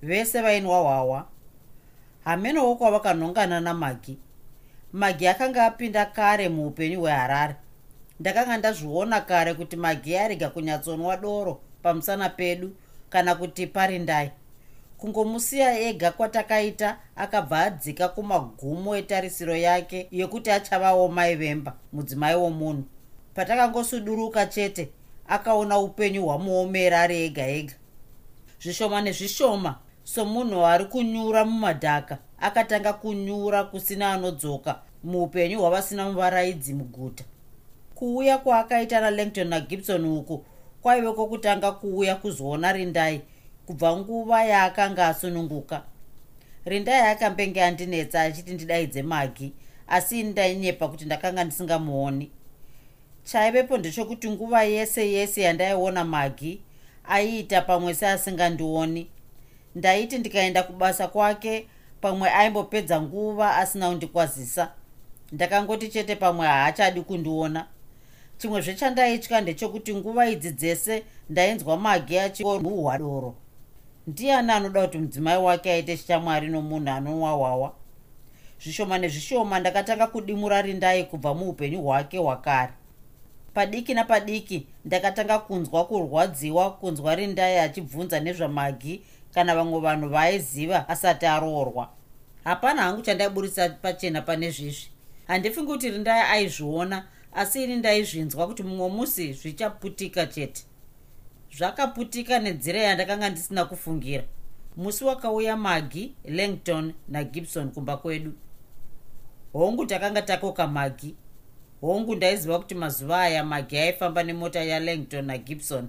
vese 0.02 0.42
vainwa 0.42 0.80
hwahwa 0.80 1.28
hamenowo 2.24 2.76
kwavakanongana 2.76 3.60
namagi. 3.60 4.18
Magi 4.92 5.28
akanga 5.28 5.66
apinda 5.66 6.06
kare 6.06 6.48
muupenyu 6.48 7.00
hweharare 7.00 7.56
ndakanga 8.20 8.56
ndazviona 8.56 9.20
kare 9.20 9.54
kuti 9.54 9.76
magi 9.76 10.16
arega 10.16 10.48
kunyatsonwa 10.50 11.16
doro 11.16 11.60
pamusana 11.82 12.28
pedu 12.28 12.76
kana 13.10 13.34
kuti 13.34 13.66
parindai. 13.66 14.30
Kungomusiya 14.98 15.80
ega 15.80 16.10
kwatakaita 16.12 16.98
akabva 17.16 17.58
adzika 17.60 18.08
kumagumo 18.08 18.96
etarisiro 18.96 19.56
yake 19.56 20.08
yekuti 20.10 20.50
achavawo 20.50 21.08
mai 21.08 21.36
vemba 21.36 21.72
mudzimai 21.92 22.34
womunhu. 22.34 22.84
Patakangosuduruka 23.34 24.46
chete 24.46 24.88
akaona 25.28 25.78
upenyu 25.78 26.22
hwamuomera 26.22 27.00
ari 27.00 27.24
ega 27.24 27.46
ega. 27.46 27.74
Zvishoma 28.62 29.00
nezvishoma 29.00 29.78
somunhu 30.04 30.66
ari 30.66 30.84
kunyura 30.84 31.44
mumadhaka 31.44 32.18
akatanga 32.40 32.92
kunyura 32.92 33.64
kusina 33.64 34.12
anodzoka 34.12 34.80
muupenyu 35.04 35.58
hwavasina 35.60 36.04
muvaraidzi 36.04 36.74
muguta 36.74 37.24
kuuya 38.00 38.38
kwaakaita 38.38 39.00
nalangton 39.00 39.48
nagibson 39.48 40.04
uku. 40.04 40.44
Kwaive 40.82 41.12
kwokutanga 41.12 41.72
kuuya 41.72 42.16
kuzoona 42.16 42.72
rindai 42.72 43.20
kubva 43.66 43.96
nguva 43.96 44.44
yaakanga 44.44 45.08
asununguka. 45.08 45.82
Rindai 46.64 47.00
akambenge 47.12 47.62
andinetsa 47.62 48.22
achiti 48.22 48.52
ndidaidze 48.54 49.02
magi 49.02 49.52
asi 49.88 50.20
ini 50.20 50.30
ndainyepa 50.30 50.88
kuti 50.88 51.04
ndakanga 51.04 51.44
ndisingamuoni. 51.44 52.30
Chaivepo 53.24 53.78
ndechokuti 53.78 54.30
nguva 54.30 54.62
yese 54.62 55.12
yese 55.12 55.42
yandaiona 55.42 56.04
magi 56.04 56.60
aiita 57.08 57.62
pamwe 57.62 57.94
seasingandioni. 57.94 59.06
Ndaiti 59.74 60.18
ndikaenda 60.18 60.62
kubasa 60.62 61.08
kwake 61.08 61.66
pamwe 62.00 62.30
aimbopedza 62.30 63.00
nguva 63.00 63.56
asina 63.56 63.88
kundikwazisa. 63.88 64.72
Ndakangoti 65.32 65.88
chete 65.88 66.16
pamwe 66.16 66.46
haachadi 66.46 67.00
kundiona 67.00 67.66
chimwe 68.40 68.60
zvechandaitya 68.60 69.40
ndechekuti 69.40 69.94
nguva 69.94 70.28
idzi 70.28 70.50
dzese 70.52 71.02
ndainzwa 71.30 71.76
magi 71.76 72.18
achimuhwa 72.18 72.98
doro 72.98 73.34
ndiani 74.06 74.52
anoda 74.52 74.86
kuti 74.86 74.98
mudzimai 74.98 75.38
wake 75.38 75.72
aite 75.72 75.96
chichamwari 75.96 76.48
nomunhu 76.48 76.90
anonwa 76.90 77.30
hwawa 77.30 77.72
zvishoma 78.62 78.98
nezvishoma 78.98 79.60
ndakatanga 79.60 80.06
kudimura 80.06 80.62
rindai 80.62 81.04
kubva 81.04 81.34
muupenyu 81.34 81.82
hwake 81.82 82.18
hwakare. 82.18 82.72
Padiki 83.54 83.94
napadiki 83.94 84.66
ndakatanga 84.84 85.38
kunzwa 85.38 85.84
kurwadziwa 85.84 86.70
kunzwa 86.70 87.14
rindai 87.14 87.58
achibvunza 87.58 88.20
nezvamagi 88.20 89.02
kana 89.34 89.54
vamwe 89.54 89.80
vanhu 89.80 90.08
vaaiziva 90.08 90.88
asati 90.88 91.26
aroorwa 91.26 91.88
hapana 92.44 92.82
hangu 92.82 93.02
chandaiburisa 93.02 93.68
pachena 93.68 94.22
pane 94.22 94.50
zvizvi. 94.50 94.88
Handifungi 95.26 95.72
kuti 95.72 95.90
rindai 95.90 96.20
aizviona 96.20 97.04
asi 97.32 97.64
ini 97.64 97.76
ndaizvinzwa 97.76 98.46
kuti 98.46 98.62
mumwe 98.62 98.88
musi 98.88 99.32
zvichaputika 99.32 100.26
chete? 100.26 100.64
Zvakaputika 101.56 102.38
nenzira 102.38 102.80
yandakanga 102.80 103.30
ndisina 103.30 103.64
kufungira. 103.64 104.24
Musi 104.76 105.04
wakauya 105.04 105.56
magi 105.56 106.14
langton 106.24 106.94
nagibson 107.08 107.70
kumba 107.70 107.96
kwedu. 107.96 108.32
Hongu 109.52 109.86
takanga 109.86 110.22
takoka 110.22 110.66
magi 110.66 111.14
hongu 111.80 112.14
ndaiziva 112.14 112.58
kuti 112.58 112.74
mazuva 112.74 113.20
aya 113.20 113.44
magi 113.44 113.78
aifamba 113.78 114.22
nemota 114.22 114.64
yalangton 114.64 115.24
nagibson 115.24 115.88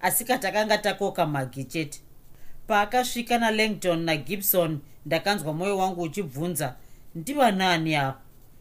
asi 0.00 0.24
katakanga 0.24 0.78
takoka 0.78 1.26
magi 1.26 1.64
chete. 1.64 2.00
Paakasvika 2.66 3.38
nalangton 3.38 4.00
nagibson 4.04 4.80
ndakanzwa 5.06 5.52
mwoyo 5.52 5.78
wangu 5.78 6.02
uchibvunza 6.02 6.76
ndiva 7.14 7.50
nani 7.50 7.94
ava 7.94 8.20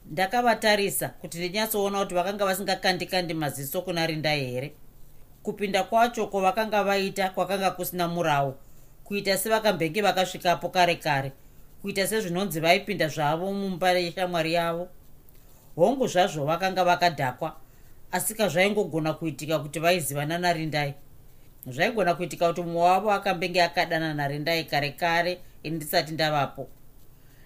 ndakavatarisa 0.09 1.09
kuti 1.09 1.37
ndinyatsoona 1.37 1.99
kuti 1.99 2.15
vakanga 2.15 2.45
vasingakandikandi 2.45 3.33
maziso 3.33 3.81
kuna 3.81 4.07
rinda 4.07 4.31
here. 4.31 4.73
Kupinda 5.43 5.83
kwacho 5.83 6.27
kwavakanga 6.27 6.83
vaita 6.83 7.29
kwakanga 7.29 7.71
kusina 7.71 8.07
murawo 8.07 8.55
kuita 9.03 9.37
sevakambenge 9.37 10.01
vakasvikapo 10.01 10.69
kare 10.69 10.95
kare 10.95 11.31
kuita 11.81 12.07
sezvinonzi 12.07 12.59
vaipinda 12.59 13.07
zvavo 13.07 13.53
mumba 13.53 13.91
yeshamwari 13.91 14.53
yavo. 14.53 14.87
Hongu 15.75 16.07
zvazvo 16.07 16.45
vakanga 16.45 16.83
vakadhakwa 16.83 17.55
asi 18.11 18.35
kazvaingogona 18.35 19.13
kuitika 19.13 19.59
kuti 19.59 19.79
vaizivana 19.79 20.37
narindai 20.37 20.93
zvaigona 21.67 22.13
kuitika 22.13 22.47
kuti 22.47 22.61
mumwe 22.61 22.81
wavo 22.81 23.11
akambenge 23.11 23.63
akadana 23.63 24.13
narindai 24.13 24.63
kare 24.63 24.91
kare 24.91 25.39
ini 25.63 25.75
ndisati 25.75 26.11
ndavapo 26.11 26.67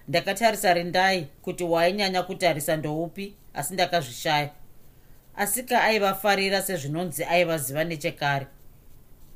ndakatarisa 0.08 0.74
rindai 0.74 1.28
kuti 1.42 1.64
wainyanya 1.64 2.22
kutarisa 2.22 2.76
ndoupi 2.76 3.34
asi 3.54 3.74
ndakazvishaya. 3.74 4.50
Asika 5.36 5.82
aivafarira 5.82 6.62
sezvinonzi 6.62 7.24
aivaziva 7.24 7.84
nechekare. 7.84 8.46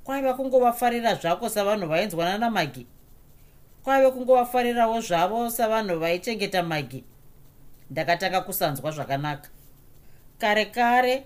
Kwaiva 0.05 0.35
kungovafarira 0.35 1.15
zvako 1.15 1.49
savanhu 1.49 1.89
vainzwana 1.89 2.39
namagi 2.39 2.87
kwaive 3.89 4.11
kungovafarirawo 4.11 5.01
zvavo 5.01 5.51
savanhu 5.51 5.99
vaichengeta 5.99 6.63
magi? 6.63 7.05
Ndakatanga 7.91 8.41
kusanzwa 8.41 8.91
zvakanaka. 8.91 9.49
Kare 10.39 10.65
kare 10.65 11.25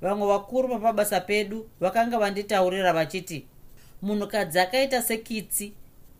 vamwe 0.00 0.26
vakuru 0.28 0.68
vapabasa 0.68 1.20
pedu 1.20 1.70
vakanga 1.80 2.18
vanditaurira 2.18 2.92
vachiti 2.92 3.46
munhukadzi 4.02 4.58
akaita 4.58 5.02
sekitsi 5.02 5.72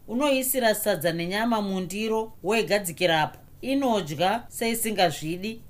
unoisira 0.09 0.75
sadza 0.75 1.13
nenyama 1.13 1.63
mundiro 1.63 2.33
woigadzikirapo 2.43 3.39
inodya 3.61 4.45
seisingazvidi. 4.49 5.61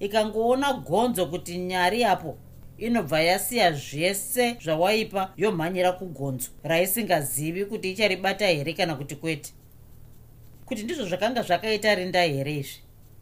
Ikangoona 0.00 0.72
gonzo 0.72 1.26
kuti 1.26 1.58
nyari 1.58 2.00
yapo 2.00 2.38
inobva 2.78 3.20
yasiya 3.20 3.72
zvese 3.72 4.56
zvawaipa 4.64 5.32
yomhanyira 5.36 5.92
kugonzo 5.92 6.48
raisingazivi 6.62 7.64
kuti 7.64 7.90
icharibata 7.90 8.46
here 8.46 8.72
kana 8.72 8.94
kuti 8.94 9.16
kwete. 9.16 9.52
Kuti 10.66 10.82
ndizvo 10.82 11.06
zvakanga 11.06 11.42
zvakaita 11.42 11.94
rinda 11.94 12.22
here 12.22 12.56
izvi? 12.56 12.78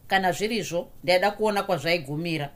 Kana 0.07 0.33
zvirizvo 0.33 0.88
ndaida 1.05 1.31
kuona 1.31 1.62
kwazvaigumira. 1.62 2.50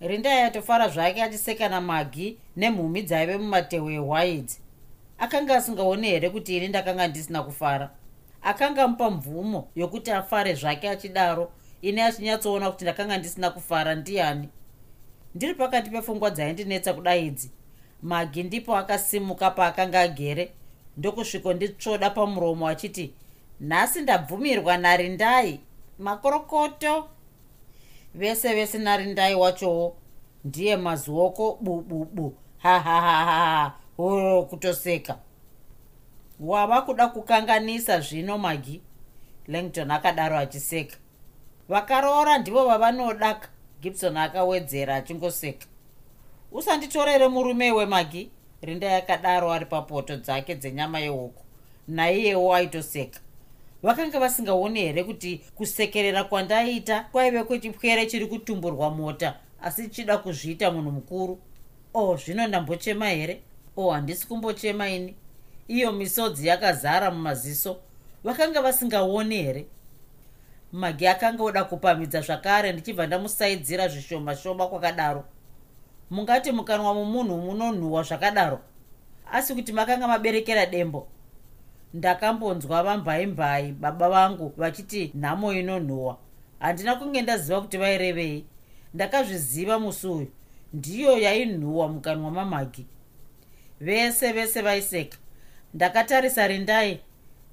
Rinda 0.00 0.30
yatofara 0.30 0.88
zvake 0.88 1.22
achiseka 1.22 1.68
namagi 1.68 2.38
nemhumhi 2.56 3.02
dzaive 3.02 3.38
mumatehwe 3.38 3.94
ehwaidzi 3.94 4.60
akanga 5.18 5.56
asingaoni 5.56 6.08
here 6.08 6.30
kuti 6.30 6.56
ini 6.56 6.68
ndakanga 6.68 7.08
ndisina 7.08 7.42
kufara? 7.42 7.90
Akanga 8.42 8.88
mupa 8.88 9.10
mvumo 9.10 9.68
yokuti 9.76 10.10
afare 10.10 10.54
zvake 10.54 10.88
achidaro. 10.88 11.52
Ini 11.82 12.00
achinyatsoona 12.00 12.70
kuti 12.70 12.84
ndakanga 12.84 13.18
ndisina 13.18 13.50
kufara 13.50 13.94
ndiani? 13.94 14.48
Ndiri 15.34 15.54
pakati 15.54 15.90
pepfungwa 15.90 16.30
dzaindinetsa 16.30 16.94
kudai 16.94 17.26
idzi. 17.26 17.50
Magi 18.02 18.42
ndipo 18.42 18.76
akasimuka 18.76 19.50
paakanga 19.50 20.00
agere. 20.00 20.52
Ndokusviko 20.96 21.52
nditsvoda 21.52 22.10
pamuromo 22.10 22.68
achiti 22.68 23.14
nhasi 23.60 24.00
ndabvumirwa 24.00 24.76
narindai 24.76 25.60
makorokoto 25.98 27.08
vese 28.14 28.54
vese 28.54 28.78
narindai 28.78 29.34
wachowo 29.34 29.96
ndiye 30.44 30.76
mazuoko 30.76 31.58
bububu 31.60 32.34
hahahaha 32.58 33.72
o 33.98 34.42
kutoseka. 34.42 35.18
Wava 36.40 36.82
kuda 36.82 37.08
kukanganisa 37.08 38.00
zvino 38.00 38.38
magi 38.38 38.80
langton 39.48 39.90
akadaro 39.90 40.38
achiseka. 40.38 40.96
Vakaroora 41.68 42.38
ndivo 42.38 42.64
vavanodaka. 42.66 43.48
Gibson 43.82 44.16
akawedzera 44.16 44.96
achingoseka. 44.96 45.66
Usanditorere 46.52 47.28
murume 47.28 47.72
wemagi 47.72 48.30
rinda 48.62 48.86
yakadaro 48.86 49.52
ari 49.52 49.66
papoto 49.66 50.16
dzake 50.16 50.54
dzenyama 50.54 50.98
yehuku. 50.98 51.44
Naiyewo 51.88 52.54
aitoseka. 52.54 53.20
Vakanga 53.82 54.20
vasingaoni 54.20 54.80
here 54.80 55.04
kuti 55.04 55.40
kusekerera 55.54 56.24
kwandaiita 56.24 57.00
kwaive 57.00 57.44
kwechipwere 57.44 58.06
chiri 58.06 58.26
kutumburwa 58.26 58.90
mota 58.90 59.34
asi 59.62 59.88
chida 59.88 60.18
kuzviita 60.18 60.70
munhu 60.70 60.90
mukuru? 60.90 61.38
O 61.94 62.08
oh, 62.08 62.16
zvino 62.16 62.46
ndambochema 62.46 63.08
here 63.08 63.42
o 63.78 63.86
oh, 63.86 63.90
handisi 63.90 64.26
kumbochema 64.26 64.88
ini. 64.88 65.14
Iyo 65.68 65.92
misodzi 65.92 66.48
yakazara 66.48 67.10
mumaziso. 67.10 67.76
Vakanga 68.24 68.62
vasingaoni 68.62 69.42
here? 69.42 69.66
Magi 70.72 71.06
akanga 71.06 71.42
oda 71.44 71.64
kupamidza 71.64 72.20
zvakare 72.20 72.72
ndichibva 72.72 73.06
ndamusaidzira 73.06 73.88
zvishoma 73.88 74.36
shoma 74.36 74.66
kwakadaro. 74.66 75.24
Mungati 76.10 76.52
mukanwa 76.52 76.94
mumunhu 76.94 77.36
munonhuhwa 77.36 78.02
zvakadaro 78.02 78.60
asi 79.32 79.54
kuti 79.54 79.72
makanga 79.72 80.08
maberekera 80.08 80.66
dembo. 80.66 81.08
Ndakambonzwa 81.94 82.82
vambaimbai 82.82 83.72
baba 83.72 84.08
vangu 84.08 84.52
vachiti 84.56 85.12
nhamo 85.14 85.52
inonhuhwa. 85.52 86.18
Handina 86.58 86.94
kunge 86.94 87.22
ndaziva 87.22 87.60
kuti 87.60 87.78
vairevei 87.78 88.44
ndakazviziva 88.94 89.78
musi 89.78 90.06
uyu. 90.06 90.30
Ndiyo 90.72 91.18
yainhuhwa 91.18 91.88
mukanwa 91.88 92.30
mamagi 92.30 92.86
vese 93.80 94.32
vese 94.32 94.62
vaiseka. 94.62 95.16
Ndakatarisa 95.74 96.46
rindai 96.46 97.00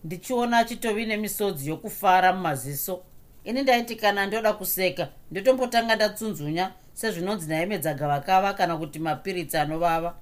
ndichiona 0.03 0.57
achitovi 0.57 1.05
nemisodzi 1.05 1.69
yokufara 1.69 2.33
mumaziso. 2.33 3.03
Ini 3.43 3.61
ndaiti 3.61 3.95
kana 3.95 4.25
ndoda 4.25 4.53
kuseka 4.53 5.07
ndotombotanga 5.31 5.95
ndatsunzunya 5.95 6.71
sezvinonzi 6.93 7.49
naimedza 7.49 7.93
gavakava 7.93 8.53
kana 8.53 8.77
kuti 8.77 8.99
mapiritsi 8.99 9.57
anovava. 9.57 10.15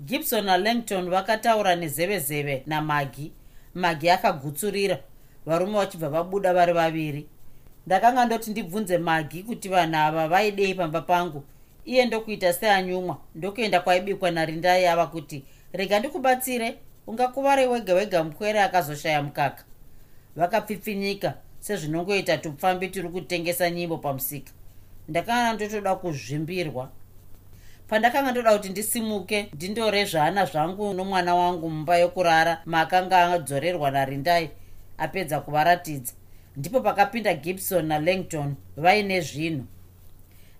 Gibson 0.00 0.44
nalangton 0.44 1.10
vakataura 1.10 1.76
nezevezeve 1.76 2.62
namagi 2.66 3.32
magi 3.74 4.10
akagutsurira 4.10 4.98
varume 5.46 5.78
vachibva 5.78 6.08
vabuda 6.08 6.54
vari 6.54 6.72
vaviri. 6.72 7.26
Ndakanga 7.86 8.24
ndoti 8.24 8.50
ndibvunze 8.50 8.98
magi 8.98 9.42
kuti 9.42 9.68
vanhu 9.68 9.96
ava 9.96 10.28
vaidei 10.28 10.74
pamba 10.74 11.00
pangu 11.00 11.44
iye 11.86 12.06
ndokuita 12.06 12.52
seanyumwa 12.52 13.16
ndokuenda 13.34 13.80
kwaibikwa 13.80 14.30
narindai 14.30 14.86
ava 14.86 15.06
kuti 15.06 15.44
rega 15.72 15.98
ndikubatsire 15.98 16.78
ungakuvari 17.06 17.66
wega 17.66 17.94
wega 17.94 18.24
mukwere 18.24 18.60
akazoshaya 18.62 19.22
mukaka. 19.22 19.64
Vakapfipfinyika 20.36 21.34
sezvinongoita 21.60 22.38
tupfambi 22.38 22.88
tiri 22.88 23.08
kutengesa 23.08 23.70
nyimbo 23.70 23.98
pamusika. 23.98 24.52
Ndakanga 25.08 25.52
ndotoda 25.52 25.94
kuzvimbirwa. 25.94 26.90
Pandakanga 27.88 28.30
ndoda 28.30 28.52
kuti 28.56 28.68
ndisimuke 28.68 29.48
ndindore 29.54 30.04
zvana 30.04 30.44
zvangu 30.44 30.94
nomwana 30.94 31.34
wangu 31.34 31.70
mumba 31.70 31.96
yokurara 31.98 32.62
maakanga 32.64 33.32
adzorerwa 33.32 33.90
narindai 33.90 34.50
apedza 34.98 35.40
kuvaratidza. 35.40 36.12
Ndipo 36.56 36.80
pakapinda 36.80 37.34
gibson 37.34 37.86
nalangton 37.86 38.54
vaine 38.76 39.20
zvinhu 39.20 39.64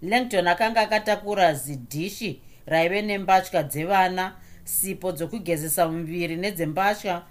langton 0.03 0.49
akanga 0.49 0.81
akatakura 0.81 1.55
zidhishi 1.55 2.41
raive 2.67 3.03
nembatya 3.03 3.63
dzevana 3.63 4.37
sipo 4.65 5.13
dzokugezesa 5.13 5.89
muviri 5.89 6.37
nedzembatya 6.37 7.23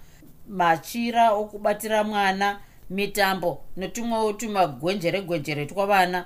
machira 0.48 1.32
okubatira 1.32 2.04
mwana 2.04 2.60
mitambo 2.90 3.64
netumwewo 3.76 4.32
tumagwenjere 4.32 5.20
gwenjere 5.20 5.66
twavana. 5.66 6.24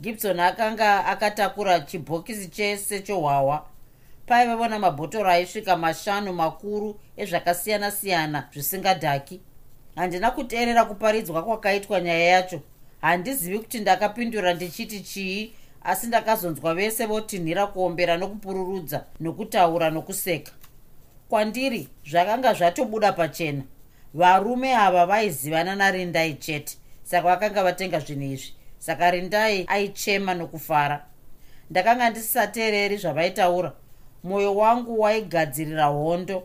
Gibson 0.00 0.40
akanga 0.40 1.06
akatakura 1.06 1.80
chibhokisi 1.80 2.48
chese 2.48 3.00
chohwahwa 3.00 3.66
paivevo 4.26 4.68
namabhotoro 4.68 5.30
aisvika 5.30 5.76
mashanu 5.76 6.32
makuru 6.32 7.00
ezvakasiyana-siyana 7.16 8.48
zvisingadhaki. 8.52 9.40
Handina 9.96 10.30
kuteerera 10.30 10.84
kuparidzwa 10.84 11.42
kwakaitwa 11.42 12.00
nyaya 12.00 12.28
yacho. 12.28 12.60
Handizivi 13.00 13.58
kuti 13.58 13.78
ndakapindura 13.80 14.54
ndichiti 14.54 15.00
chii 15.00 15.52
asi 15.86 16.06
ndakazonzwa 16.06 16.74
vese 16.74 17.06
votinhira 17.06 17.66
kuombera 17.66 18.16
nokupururudza 18.16 19.04
nokutaura 19.20 19.90
nokuseka. 19.90 20.52
Kwandiri 21.28 21.88
zvakanga 22.10 22.54
zvatobuda 22.54 23.12
pachena. 23.12 23.62
Varume 24.14 24.76
ava 24.76 25.06
vaizivana 25.06 25.76
narindai 25.76 26.34
chete 26.34 26.76
saka 27.04 27.28
vakanga 27.28 27.62
vatenga 27.62 28.00
zvinhu 28.00 28.32
izvi. 28.32 28.52
Saka 28.78 29.10
rindai 29.10 29.64
aichema 29.68 30.34
nokufara. 30.34 31.06
Ndakanga 31.70 32.10
ndisisateereri 32.10 32.96
zvavaitaura. 32.96 33.72
Mwoyo 34.24 34.56
wangu 34.56 35.00
waigadzirira 35.00 35.84
hondo. 35.84 36.42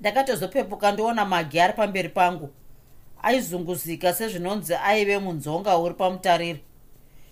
Ndakatozopepuka 0.00 0.92
ndoona 0.92 1.24
magi 1.24 1.60
ari 1.60 1.72
pamberi 1.72 2.08
pangu. 2.08 2.50
Aizunguzika 3.22 4.12
sezvinonzi 4.12 4.74
aive 4.74 5.18
munzonga 5.18 5.78
uri 5.78 5.94
pamutariro 5.94 6.58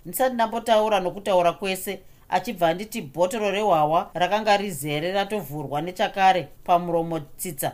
ndisati 0.05 0.33
ndambotaura 0.35 0.99
nokutaura 0.99 1.53
kwese 1.53 1.99
achibva 2.29 2.67
anditi 2.67 3.01
bhotoro 3.01 3.51
rehwahwa 3.51 4.11
rakanga 4.13 4.57
rizere 4.57 5.11
ratovhurwa 5.11 5.81
nechakare 5.81 6.47
pamuromo 6.63 7.19
tsitsa. 7.19 7.71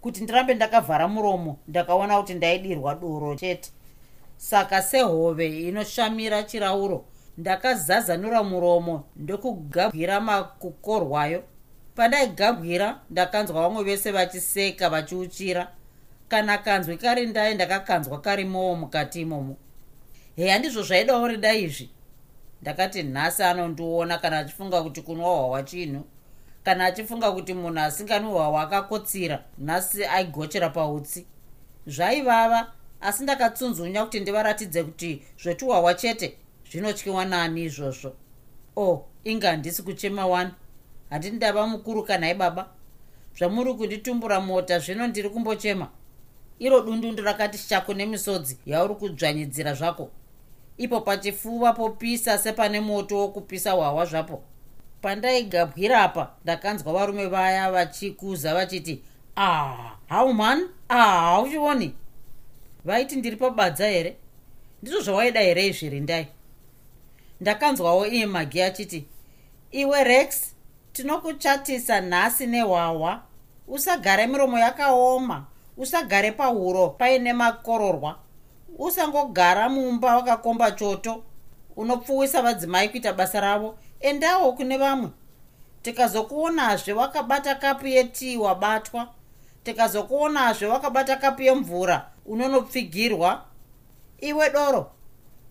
Kuti 0.00 0.20
ndirambe 0.22 0.54
ndakavhara 0.54 1.08
muromo 1.08 1.56
ndakaona 1.68 2.18
kuti 2.20 2.34
ndaidirwa 2.34 2.94
doro 2.94 3.34
chete. 3.34 3.70
Saka 4.36 4.82
sehove 4.82 5.46
inoshamira 5.68 6.42
chirauro 6.42 7.04
ndakazazanura 7.38 8.42
muromo 8.42 9.04
ndokugabwira 9.16 10.20
makukorwayo. 10.20 11.42
Pandaigabwira 11.94 13.00
ndakanzwa 13.10 13.62
vamwe 13.62 13.84
vese 13.84 14.10
vachiseka 14.12 14.90
vachiuchira. 14.90 15.68
Kana 16.28 16.58
kanzwi 16.58 16.96
kari 16.96 17.26
ndai 17.26 17.54
ndakakanzwa 17.54 18.20
karimowo 18.20 18.74
mukati 18.76 19.20
imomo 19.20 19.56
he 20.36 20.50
handizvo 20.50 20.82
zvaidawo 20.82 21.28
rida 21.28 21.54
izvi. 21.54 21.90
Ndakati 22.62 23.02
nhasi 23.02 23.42
anondiona 23.42 24.18
kana 24.18 24.38
achifunga 24.38 24.82
kuti 24.82 25.02
kunwa 25.02 25.28
hwahwa 25.28 25.62
chinhu 25.62 26.04
kana 26.64 26.84
achifunga 26.84 27.32
kuti 27.32 27.54
munhu 27.54 27.80
asinganwi 27.80 28.30
hwahwa 28.30 28.62
akakotsira 28.62 29.44
nhasi 29.58 30.04
aigochera 30.04 30.70
pautsi. 30.70 31.26
Zvaivava 31.86 32.72
asi 33.00 33.22
ndakatsunzunya 33.22 34.04
kuti 34.04 34.20
ndivaratidze 34.20 34.84
kuti 34.84 35.22
zvetuhwahwa 35.42 35.94
chete 35.94 36.36
zvinotyiwa 36.70 37.24
nani 37.24 37.62
izvozvo. 37.62 38.12
O 38.76 38.90
oh, 38.90 39.06
inga 39.24 39.50
handisi 39.50 39.82
kuchema 39.82 40.26
wani. 40.26 40.50
Handini 41.10 41.36
ndava 41.36 41.66
mukuru 41.66 42.02
kana 42.02 42.30
ibaba 42.30 42.68
zvamuri 43.38 43.74
kunditumbura 43.74 44.40
mota 44.40 44.78
zvino 44.78 45.06
ndiri 45.06 45.30
kumbochema. 45.30 45.88
Iro 46.58 46.80
dundundu 46.80 47.22
rakati 47.22 47.58
shako 47.58 47.94
nemisodzi 47.94 48.58
yauri 48.66 48.94
kudzvanyidzira 48.94 49.74
zvako 49.74 50.10
ipo 50.78 51.00
pachifuva 51.00 51.72
popisa 51.72 52.38
sepane 52.38 52.80
moto 52.80 53.18
wokupisa 53.18 53.72
hwahwa 53.72 54.04
zvapo. 54.06 54.42
Pandaigabwira 55.02 56.02
apa 56.02 56.30
ndakanzwa 56.44 56.92
varume 56.92 57.26
vaya 57.26 57.70
vachikuza 57.72 58.54
vachiti 58.54 59.02
ah 59.36 59.96
hau 60.08 60.34
man 60.34 60.68
ah 60.88 61.20
hauchioni 61.20 61.94
vaiti 62.84 63.16
ndiri 63.16 63.36
pabadza 63.36 63.86
here? 63.88 64.16
Ndizvo 64.82 65.00
zvawaida 65.00 65.40
here 65.40 65.66
izvi 65.66 65.88
rindai. 65.88 66.26
Ndakanzwawo 67.40 68.06
iye 68.06 68.26
magi 68.26 68.62
achiti 68.62 69.04
iwe 69.70 70.04
rex 70.04 70.54
tinokuchatisa 70.92 72.00
nhasi 72.00 72.46
nehwahwa. 72.46 73.22
Usagare 73.68 74.26
miromo 74.26 74.58
yakaoma. 74.58 75.46
Usagare 75.76 76.32
pahuro 76.32 76.88
paine 76.88 77.32
makororwa 77.32 78.18
usangogara 78.78 79.68
mumba 79.68 80.16
wakakomba 80.16 80.70
choto 80.72 81.22
unopfuwisa 81.76 82.42
vadzimai 82.42 82.88
kuita 82.88 83.12
basa 83.12 83.40
ravo 83.40 83.78
endawo 84.00 84.52
kune 84.52 84.76
vamwe. 84.76 85.10
Tikazokuonazve 85.82 86.92
wakabata 86.92 87.54
kapu 87.54 87.86
yetii 87.86 88.36
wabatwa 88.36 89.08
tikazokuonazve 89.64 90.66
wakabata 90.66 91.16
kapu 91.16 91.42
yemvura 91.42 92.06
unonopfigirwa 92.26 93.44
iwe 94.20 94.50
doro 94.50 94.90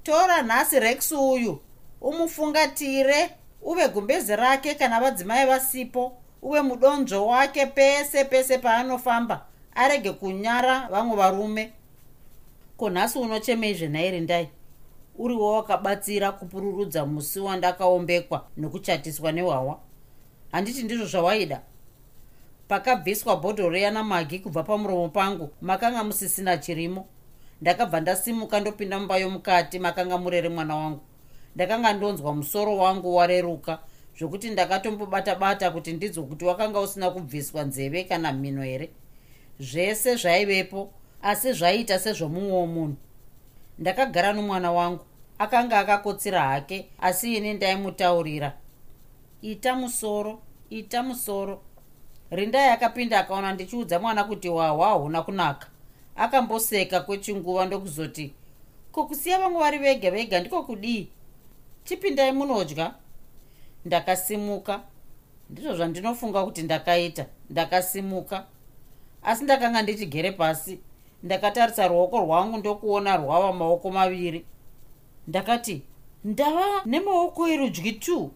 tora 0.03 0.41
nhasi 0.41 0.79
rex 0.79 1.11
uyu 1.11 1.59
umufungatire 2.01 3.29
uve 3.61 3.87
gumbezi 3.87 4.35
rake 4.35 4.75
kana 4.75 4.99
vadzimai 5.01 5.45
vasipo 5.45 6.17
uve 6.41 6.61
mudonzvo 6.61 7.27
wake 7.27 7.65
pese 7.65 8.25
pese 8.25 8.57
paanofamba 8.57 9.45
arege 9.75 10.11
kunyara 10.11 10.87
vamwe 10.91 11.15
varume 11.17 11.73
ko 12.81 12.89
nhasi 12.89 13.19
unochemei 13.19 13.73
zvenhairi 13.73 14.19
ndai? 14.19 14.49
Uriwo 15.17 15.53
wakabatsira 15.53 16.31
kupururudza 16.31 17.05
musi 17.05 17.39
wandakaombekwa 17.39 18.47
nokuchatiswa 18.57 19.31
nehwawa 19.31 19.79
handiti 20.51 20.83
ndizvo 20.83 21.05
zvawaida. 21.05 21.61
Pakabviswa 22.67 23.35
bhodhoro 23.37 23.77
yanamagi 23.77 24.39
kubva 24.39 24.63
pamuromo 24.63 25.09
pangu 25.09 25.49
makanga 25.61 26.03
musisina 26.03 26.57
chirimo. 26.57 27.05
Ndakabva 27.61 27.99
ndasimuka 27.99 28.59
ndopinda 28.59 28.99
mumba 28.99 29.17
yomukati 29.17 29.79
makanga 29.79 30.17
murere 30.17 30.49
mwana 30.49 30.75
wangu. 30.75 31.01
Ndakanga 31.55 31.93
ndonzwa 31.93 32.35
musoro 32.35 32.77
wangu 32.77 33.15
wareruka 33.15 33.79
zvokuti 34.17 34.49
ndakatombobata-bata 34.49 35.71
kuti 35.71 35.93
ndidzwe 35.93 36.23
kuti 36.23 36.45
wakanga 36.45 36.79
usina 36.79 37.11
kubviswa 37.11 37.63
nzeve 37.63 38.03
kana 38.03 38.33
mhino 38.33 38.63
here 38.63 38.89
zvese 39.59 40.15
zvaivepo 40.15 40.93
asi 41.21 41.53
zvaiita 41.53 41.99
sezvomumwewo 41.99 42.67
munhu. 42.67 42.95
Ndakagara 43.79 44.33
nomwana 44.33 44.71
wangu 44.71 45.05
akanga 45.39 45.79
akakotsira 45.79 46.41
hake 46.41 46.89
asi 46.99 47.35
ini 47.37 47.53
ndaimutaurira. 47.53 48.57
Ita 49.41 49.75
musoro 49.75 50.41
ita 50.69 51.03
musoro. 51.03 51.61
Rindai 52.31 52.69
akapinda 52.69 53.19
akaona 53.19 53.53
ndichiudza 53.53 53.99
mwana 53.99 54.23
kuti 54.23 54.49
wahwa 54.49 54.91
huna 54.91 55.21
kunaka. 55.21 55.67
Akamboseka 56.15 56.99
kwechinguva 56.99 57.65
ndokuzoti 57.65 58.33
kokusiya 58.91 59.39
vamwe 59.39 59.59
vari 59.59 59.77
vega 59.77 60.11
vega 60.11 60.39
ndiko 60.39 60.63
kudii? 60.63 61.07
Chipindai 61.83 62.31
munodya. 62.31 62.93
Ndakasimuka. 63.85 64.81
Ndizvo 65.49 65.75
zvandinofunga 65.75 66.45
kuti 66.45 66.61
ndakaita. 66.63 67.25
Ndakasimuka. 67.49 68.45
Asi 69.23 69.43
ndakanga 69.43 69.81
ndichigere 69.81 70.31
pasi 70.31 70.79
ndakatarisa 71.23 71.87
ruoko 71.87 72.19
rwangu 72.19 72.57
ndokuona 72.57 73.17
rwava 73.17 73.53
maoko 73.53 73.91
maviri. 73.91 74.45
Ndakati 75.27 75.81
ndava 76.23 76.65
nemaoko 76.85 77.47
erudyi 77.47 77.91
tu? 77.91 78.31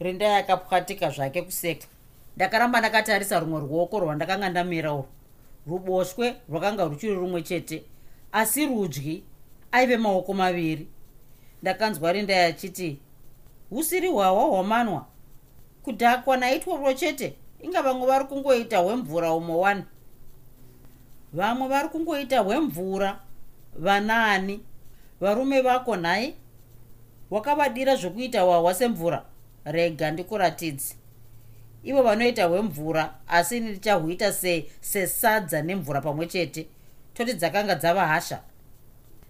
Rinda 0.00 0.26
yakapwatika 0.26 1.10
zvake 1.10 1.42
kuseka. 1.42 1.86
Ndakaramba 2.36 2.78
ndakatarisa 2.80 3.40
rumwe 3.40 3.60
ruoko 3.60 4.00
rwandakanga 4.00 4.48
ndamira 4.48 4.92
urwu. 4.92 5.06
Ruboshwe 5.66 6.36
rwakanga 6.48 6.84
ruchiri 6.84 7.14
rumwe 7.14 7.42
chete 7.42 7.84
asi 8.32 8.66
rudyi 8.66 9.22
aive 9.72 9.96
maoko 9.96 10.34
maviri. 10.34 10.88
Ndakanzwa 11.62 12.12
rinda 12.12 12.34
yachiti 12.34 12.98
usiri 13.70 14.08
hwawa 14.08 14.44
hwamanwa. 14.44 15.06
Kudhakwa 15.82 16.36
naitworwo 16.36 16.92
chete. 16.92 17.36
Inga 17.62 17.82
vamwe 17.82 18.06
vari 18.06 18.24
kungoita 18.24 18.78
hwemvura 18.78 19.32
umwe 19.32 19.56
wani 19.56 19.84
vamwe 21.32 21.68
vari 21.68 21.88
kungoita 21.88 22.40
hwemvura 22.40 23.20
vanaani 23.78 24.60
varume 25.20 25.60
vako 25.60 25.96
nhai 25.96 26.34
wakavadira 27.30 27.96
zvokuita 27.96 28.40
hwahwa 28.42 28.74
semvura? 28.74 29.24
Rega 29.64 30.10
ndikuratidzi 30.10 30.96
ivo 31.84 32.02
vanoita 32.02 32.44
hwemvura 32.46 33.14
asi 33.28 33.56
ini 33.56 33.70
ndichahuita 33.70 34.32
sesadza 34.80 35.62
nemvura 35.62 36.00
pamwe 36.00 36.26
chete. 36.26 36.66
Toti 37.14 37.34
dzakanga 37.34 37.74
dzava 37.74 38.06
hasha. 38.06 38.40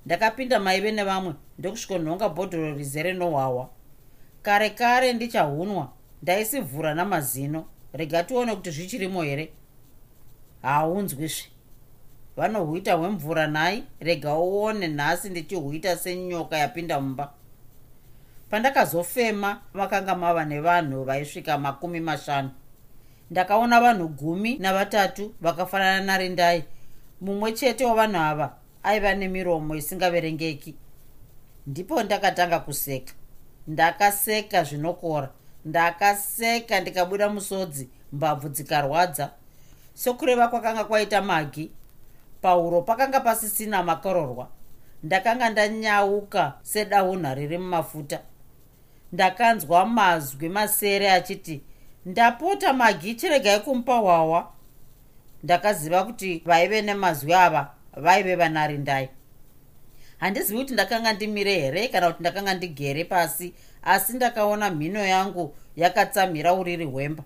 Ndakapinda 0.06 0.60
maive 0.60 0.92
nevamwe 0.92 1.34
ndokusvikonhonga 1.58 2.28
bhodhoro 2.28 2.74
rizere 2.74 3.12
nohwahwa. 3.12 3.68
Kare 4.42 4.70
kare 4.70 5.12
ndichahunwa 5.12 5.92
ndaisivhura 6.22 6.94
namazino. 6.94 7.64
Rega 7.92 8.24
tione 8.24 8.56
kuti 8.56 8.70
zvichirimo 8.70 9.22
here? 9.22 9.52
Haunzwisvi 10.62 11.51
vanohuita 12.36 12.94
hwemvura 12.94 13.46
nhai 13.46 13.84
rega 14.00 14.34
uone 14.34 14.88
nhasi 14.88 15.30
ndichihuita 15.30 15.96
senyoka 15.96 16.56
yapinda 16.56 17.00
mumba. 17.00 17.32
Pandakazofema 18.50 19.60
vakanga 19.74 20.14
mava 20.14 20.44
nevanhu 20.44 21.04
vaisvika 21.04 21.58
makumi 21.58 22.00
mashanu. 22.00 22.50
Ndakaona 23.30 23.80
vanhu 23.80 24.08
gumi 24.08 24.58
navatatu 24.58 25.34
vakafanana 25.40 26.04
narindai. 26.04 26.64
Mumwe 27.20 27.52
chete 27.52 27.84
wavanhu 27.84 28.16
ava 28.16 28.56
aiva 28.82 29.14
nemiromo 29.14 29.74
isingaverengeki. 29.74 30.74
Ndipo 31.66 32.02
ndakatanga 32.02 32.58
kuseka. 32.60 33.12
Ndakaseka 33.66 34.64
zvinokora. 34.64 35.30
Ndakaseka 35.64 36.80
ndikabuda 36.80 37.28
musodzi 37.28 37.88
mbabvu 38.12 38.48
dzikarwadza. 38.48 39.30
Sokureva 39.94 40.48
kwakanga 40.48 40.84
kwaita 40.84 41.22
magi 41.22 41.70
pauro 42.42 42.82
pakanga 42.82 43.20
pasisina 43.20 43.82
makororwa. 43.82 44.48
Ndakanga 45.02 45.50
ndanyauka 45.50 46.52
sedahunha 46.62 47.34
riri 47.34 47.58
mumafuta. 47.58 48.20
Ndakanzwa 49.12 49.86
mazwi 49.86 50.48
masere 50.48 51.10
achiti 51.10 51.62
ndapota 52.06 52.72
magi 52.72 53.14
chiregai 53.14 53.60
kumupa 53.60 53.94
hwawa. 53.94 54.52
Ndakaziva 55.42 56.04
kuti 56.04 56.42
vaive 56.46 56.82
nemazwi 56.82 57.34
ava 57.34 57.74
vaive 57.96 58.36
vanarindai. 58.36 59.08
Handizivi 60.18 60.58
kuti 60.58 60.72
ndakanga 60.72 61.12
ndimire 61.12 61.54
here 61.60 61.88
kana 61.88 62.06
kuti 62.06 62.20
ndakanga 62.20 62.54
ndigere 62.54 63.04
pasi 63.04 63.54
asi 63.82 64.12
ndakaona 64.12 64.70
mhino 64.70 65.00
yangu 65.06 65.54
yakatsamhira 65.76 66.54
uriri 66.54 66.84
hwemba. 66.84 67.24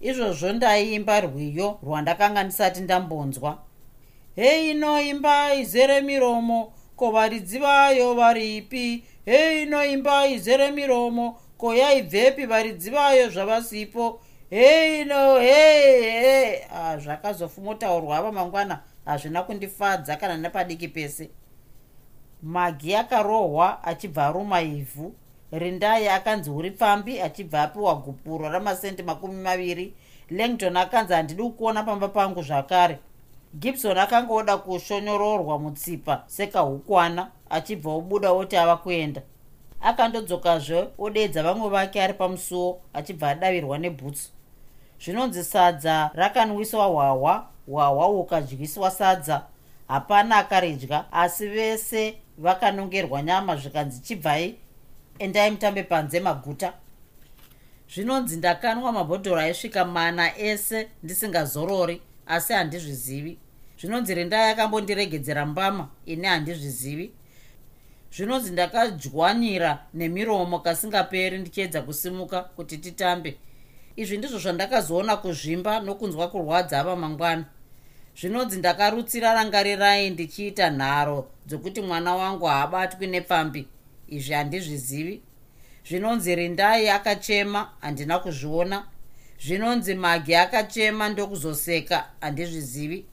Izvozvo 0.00 0.52
ndaiimba 0.52 1.20
rwiyo 1.20 1.78
rwandakanga 1.82 2.44
ndisati 2.44 2.80
ndambonzwa 2.80 3.58
heino 4.36 5.00
imba 5.00 5.54
izere 5.54 6.00
miromo. 6.00 6.72
Ko 6.96 7.10
varidzi 7.10 7.58
vayo 7.58 8.14
varipi? 8.14 9.04
Heino 9.26 9.84
imba 9.84 10.26
izere 10.26 10.70
miromo. 10.70 11.38
Ko 11.58 11.74
yaibvepi 11.74 12.46
varidzi 12.46 12.90
vayo 12.90 13.30
zvavasipo? 13.30 14.20
Heino 14.50 15.38
hehe 15.38 16.66
ah, 16.70 16.98
zvakazofumotaurwa 16.98 18.16
ava 18.16 18.32
mangwana. 18.32 18.80
Hazvina 19.04 19.42
kundifadza 19.42 20.16
kana 20.16 20.36
nepadiki 20.36 20.88
pese. 20.88 21.30
Magi 22.42 22.94
akarohwa 22.94 23.84
achibva 23.84 24.26
aruma 24.26 24.62
ivhu. 24.62 25.14
Rindai 25.52 26.08
akanzi 26.08 26.50
uri 26.50 26.70
pfambi 26.70 27.20
achibva 27.20 27.62
apiwa 27.62 27.94
gupuro 27.94 28.48
ramasendi 28.48 29.02
makumi 29.02 29.42
maviri. 29.42 29.94
Langton 30.30 30.76
akanzi 30.76 31.12
handidi 31.12 31.42
kuona 31.42 31.82
pamba 31.82 32.08
pangu 32.08 32.42
zvakare 32.42 32.98
gibson 33.54 33.98
akanga 33.98 34.32
oda 34.34 34.56
kushonyororwa 34.56 35.58
mutsipa 35.58 36.24
sekahukwana 36.26 37.30
achibva 37.50 37.90
obuda 37.90 38.32
oti 38.32 38.56
ava 38.56 38.76
kuenda 38.76 39.22
akandodzokazve 39.82 40.88
odedza 40.98 41.42
vamwe 41.42 41.68
vake 41.68 42.02
ari 42.02 42.14
pamusuwo 42.14 42.80
achibva 42.94 43.28
adavirwa 43.28 43.78
nebhutsu. 43.78 44.28
Zvinonzi 45.04 45.44
sadza 45.44 46.10
rakanwiswa 46.14 46.86
hwahwa 46.86 47.46
hwahwa 47.66 48.08
ukadyiswa 48.08 48.90
sadza. 48.90 49.42
Hapana 49.88 50.36
akaridya 50.36 51.12
asi 51.12 51.48
vese 51.48 52.18
vakanongerwa 52.38 53.22
nyama 53.22 53.56
zvikanzi 53.56 54.00
chibvai. 54.00 54.56
Endai 55.18 55.50
mutambe 55.50 55.82
panze 55.82 56.20
maguta. 56.20 56.72
Zvinonzi 57.94 58.36
ndakanwa 58.36 58.92
mabhodhoro 58.92 59.40
aisvika 59.40 59.84
mana 59.84 60.38
ese 60.38 60.88
ndisingazorori 61.02 62.02
asi 62.26 62.52
handizvizivi 62.52 63.38
zvinonzi 63.82 64.14
rendai 64.14 64.50
akambondiregedzera 64.50 65.46
mbama 65.46 65.88
ini 66.06 66.26
handizvizivi. 66.26 67.12
Zvinonzi 68.12 68.52
ndakadywanira 68.52 69.86
nemiromo 69.94 70.58
kasingaperi 70.58 71.38
ndichiedza 71.38 71.82
kusimuka 71.82 72.42
kuti 72.42 72.78
titambe. 72.78 73.36
Izvi 73.96 74.18
ndizvo 74.18 74.38
zvandakazoona 74.38 75.16
kuzvimba 75.16 75.80
nokunzwa 75.80 76.28
kurwadza 76.28 76.80
ava 76.80 76.96
mangwana 76.96 77.44
zvinonzi 78.20 78.58
ndakarutsira 78.58 79.34
rangarirai 79.34 80.10
ndichiita 80.10 80.70
nharo 80.70 81.28
dzokuti 81.46 81.80
mwana 81.80 82.14
wangu 82.14 82.46
haabatwi 82.46 83.06
nepfambi 83.06 83.68
izvi 84.08 84.32
handizvizivi. 84.32 85.22
Zvinonzi 85.88 86.34
rindai 86.34 86.88
akachema 86.88 87.70
handina 87.80 88.18
kuzviona. 88.18 88.86
Zvinonzi 89.44 89.94
magi 89.94 90.34
akachema 90.34 91.08
ndokuzoseka 91.08 92.06
handizvizivi 92.20 93.04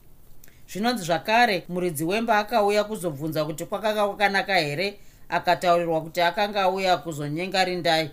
zvinonzi 0.72 1.04
zvakare 1.04 1.64
muridzi 1.68 2.04
wemba 2.04 2.38
akauya 2.38 2.84
kuzobvunza 2.84 3.44
kuti 3.44 3.64
kwakanga 3.64 4.06
kwakanaka 4.06 4.54
here? 4.54 5.00
Akataurirwa 5.28 6.00
kuti 6.00 6.20
akanga 6.20 6.62
auya 6.62 6.96
kuzonyenga 6.96 7.64
rindai. 7.64 8.10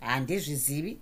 Handizvizivi. 0.00 0.98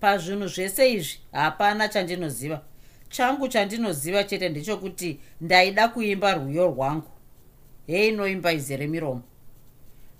Pazvinhu 0.00 0.48
zvese 0.48 0.92
izvi 0.92 1.18
hapana 1.32 1.88
chandinoziva. 1.88 2.60
Changu 3.08 3.48
chandinoziva 3.48 4.24
chete 4.24 4.48
ndechokuti 4.48 5.20
ndaida 5.40 5.88
kuimba 5.88 6.34
rwiyo 6.34 6.66
rwangu. 6.66 7.10
Hei 7.86 8.12
noimba 8.12 8.52
izere 8.52 8.86
miromo 8.86 9.22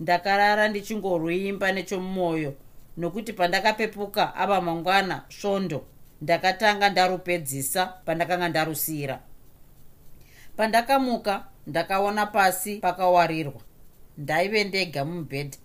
ndakarara 0.01 0.69
ndichingoruimba 0.69 1.73
nechomumwoyo 1.73 2.55
nokuti 2.97 3.33
pandakapepuka 3.33 4.35
ava 4.35 4.61
mangwana 4.61 5.23
svondo 5.29 5.85
ndakatanga 6.23 6.91
ndarupedzisa 6.91 7.87
pandakanga 7.87 8.49
ndarusiyira 8.49 9.21
pandakamuka 10.61 11.45
ndakaona 11.67 12.27
pasi 12.27 12.77
pakawarirwa. 12.77 13.61
Ndaive 14.19 14.65
ndega 14.65 15.05
mumubhedha 15.05 15.59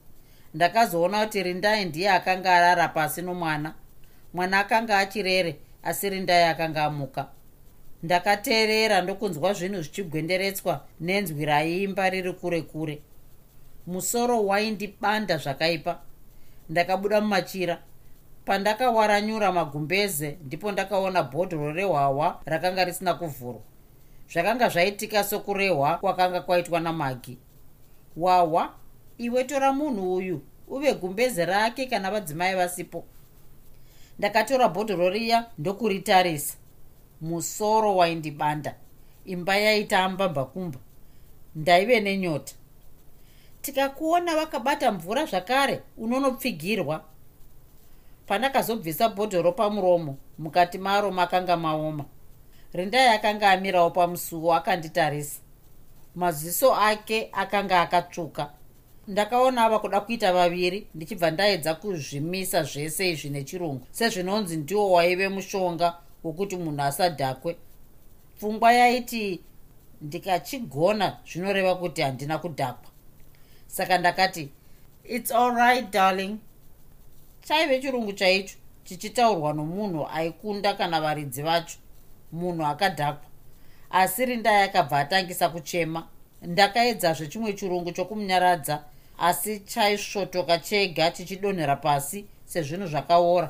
ndakazoona 0.53 1.25
kuti 1.25 1.43
rindai 1.43 1.85
ndiye 1.85 2.09
akanga 2.11 2.55
arara 2.55 2.87
pasi 2.87 3.21
nomwana. 3.21 3.73
Mwana 4.33 4.59
akanga 4.59 4.97
achirere 4.97 5.59
asi 5.83 6.09
rindai 6.09 6.43
akanga 6.43 6.83
amuka. 6.83 7.27
Ndakateerera 8.03 9.01
ndokunzwa 9.01 9.53
zvinhu 9.53 9.81
zvichigwenderetswa 9.81 10.85
nenzwi 10.99 11.45
raiimba 11.45 12.09
riri 12.09 12.33
kure 12.33 12.61
kure. 12.61 13.01
Musoro 13.87 14.45
waindibanda 14.45 15.37
zvakaipa. 15.37 15.99
Ndakabuda 16.69 17.21
mumachira. 17.21 17.81
Pandakawaranyura 18.45 19.51
magumbeze 19.51 20.37
ndipo 20.45 20.71
ndakaona 20.71 21.23
bhodhoro 21.23 21.71
rehwahwa 21.73 22.41
rakanga 22.45 22.85
risina 22.85 23.13
kuvhurwa 23.13 23.61
zvakanga 24.29 24.69
zvaitika 24.69 25.23
sokurehwa 25.23 25.97
kwakanga 25.97 26.41
kwaitwa 26.41 26.79
namagi. 26.79 27.37
Hwahwa 28.15 28.73
iwe 29.17 29.43
tora 29.43 29.73
munhu 29.73 30.15
uyu 30.15 30.41
uve 30.67 30.93
gumbeze 30.93 31.45
rake 31.45 31.85
kana 31.85 32.11
vadzimai 32.11 32.55
vasipo. 32.55 33.03
Ndakatora 34.19 34.67
bhodhoro 34.67 35.09
riya 35.09 35.45
ndokuritarisa. 35.57 36.57
Musoro 37.21 37.95
waindibanda. 37.95 38.75
Imba 39.25 39.57
yaita 39.57 40.09
mbambakumba 40.09 40.79
ndaive 41.55 41.99
nenyota. 41.99 42.53
Tikakuona 43.61 44.35
vakabata 44.35 44.91
mvura 44.91 45.25
zvakare 45.25 45.81
unonopfigirwa. 45.97 47.03
Pandakazobvisa 48.27 49.09
bhodhoro 49.09 49.51
pamuromo 49.51 50.17
mukati 50.39 50.77
maro 50.77 51.11
makanga 51.11 51.57
maoma 51.57 52.05
rindai 52.73 53.07
akanga 53.07 53.51
amirawo 53.51 53.89
pamusuwo 53.89 54.53
akanditarisa. 54.53 55.39
Maziso 56.15 56.75
ake 56.75 57.29
akanga 57.33 57.81
akatsvuka. 57.81 58.51
Ndakaona 59.07 59.65
ava 59.65 59.79
kuda 59.79 60.01
kuita 60.01 60.33
vaviri 60.33 60.87
ndichibva 60.95 61.31
ndaedza 61.31 61.75
kuzvimisa 61.75 62.63
zvese 62.63 63.09
izvi 63.11 63.29
nechirungu. 63.29 63.87
Sezvinonzi 63.91 64.57
ndiwo 64.57 64.91
waive 64.91 65.29
mushonga 65.29 65.97
wokuti 66.23 66.55
munhu 66.57 66.81
asadhakwe. 66.81 67.57
Pfungwa 68.37 68.73
yaiti 68.73 69.41
ndikachigona 70.01 71.17
zvinoreva 71.27 71.75
kuti 71.75 72.01
handina 72.01 72.37
kudhakwa. 72.37 72.89
Saka 73.67 73.97
ndakati 73.97 74.49
its 75.03 75.31
all 75.31 75.55
right 75.55 75.91
darling. 75.91 76.37
Chaive 77.47 77.81
chirungu 77.81 78.13
chaicho 78.13 78.55
chichitaurwa 78.83 79.53
nomunhu 79.53 80.07
aikunda 80.07 80.73
kana 80.73 81.01
varidzi 81.01 81.41
vacho 81.41 81.77
munhu 82.35 82.65
akadhakwa. 82.65 83.29
Asi 83.89 84.25
rindai 84.25 84.63
akabva 84.63 84.99
atangisa 84.99 85.49
kuchema. 85.49 86.07
Ndakaedzazve 86.41 87.27
chimwe 87.27 87.53
chirungu 87.53 87.91
chokumunyaradza 87.91 88.83
asi 89.17 89.59
chaisvotoka 89.59 90.57
chega 90.57 91.11
chichidonhera 91.11 91.75
pasi 91.75 92.25
sezvinhu 92.45 92.87
zvakaora. 92.87 93.49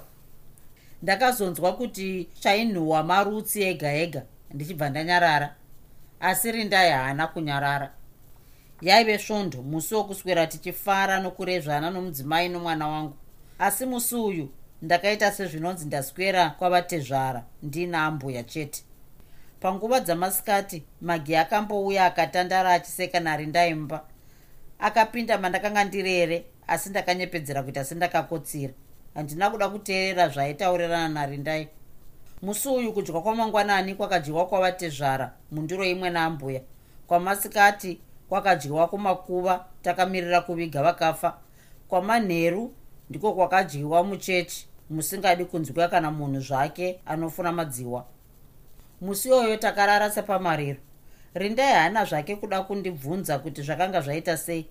Ndakazonzwa 1.02 1.74
kuti 1.74 2.30
chainhuhwa 2.40 3.04
marutsi 3.04 3.64
ega 3.64 3.94
ega 3.94 4.22
ndichibva 4.54 4.90
ndanyarara. 4.90 5.56
Asi 6.20 6.52
rindai 6.52 6.92
haana 6.92 7.28
kunyarara. 7.28 7.92
Yaive 8.82 9.18
svondo 9.18 9.62
musi 9.62 9.96
wokuswera 9.96 10.48
tichifara 10.48 11.20
nokurezvana 11.20 11.90
nomudzimai 11.90 12.50
nomwana 12.50 12.88
wangu. 12.88 13.16
Asi 13.60 13.86
musi 13.86 14.16
uyu 14.16 14.50
ndakaita 14.86 15.32
sezvinonzi 15.32 15.86
ndaswera 15.86 16.50
kwavatezvara 16.50 17.44
ndina 17.64 18.06
ambuya 18.06 18.44
chete. 18.44 18.84
Panguva 19.60 20.00
dzamasikati 20.00 20.84
magi 21.02 21.36
akambouya 21.36 22.06
akatandara 22.06 22.74
achiseka 22.74 23.20
narindaimba 23.20 24.06
akapinda 24.80 25.38
mandakanga 25.38 25.84
ndirere 25.84 26.46
asi 26.68 26.90
ndakanyepedzera 26.90 27.64
kuita 27.64 27.86
sendakakotsira. 27.86 28.74
Handina 29.14 29.50
kuda 29.50 29.70
kuteerera 29.70 30.30
zvaaitaurirana 30.30 31.10
narindai 31.10 31.68
musi 32.42 32.70
uyu 32.70 32.94
kudya 32.94 33.22
kwamangwanani 33.22 33.96
kwakadyiwa 33.96 34.48
kwavatezvara 34.48 35.34
mundiro 35.52 35.86
imwe 35.86 36.10
naambuya 36.10 36.62
kwamasikati 37.08 38.00
kwakadyiwa 38.30 38.88
kumakuva 38.88 39.66
takamirira 39.82 40.42
kuviga 40.42 40.84
vakafa. 40.84 41.38
Kwamanheru 41.88 42.74
ndiko 43.10 43.34
kwakadyiwa 43.34 44.04
muchechi 44.04 44.68
musingadi 44.90 45.46
kunzwika 45.46 45.88
kana 45.88 46.12
munhu 46.12 46.40
zvake 46.40 47.00
anofuna 47.06 47.52
madziwa. 47.52 48.06
Musi 49.02 49.28
iyoyo 49.28 49.58
takarara 49.58 50.12
sepamariro 50.12 50.80
rindai 51.34 51.74
haana 51.74 52.06
zvake 52.06 52.36
kuda 52.36 52.62
kundibvunza 52.62 53.40
kuti 53.40 53.62
zvakanga 53.62 54.02
zvaita 54.02 54.38
sei. 54.38 54.66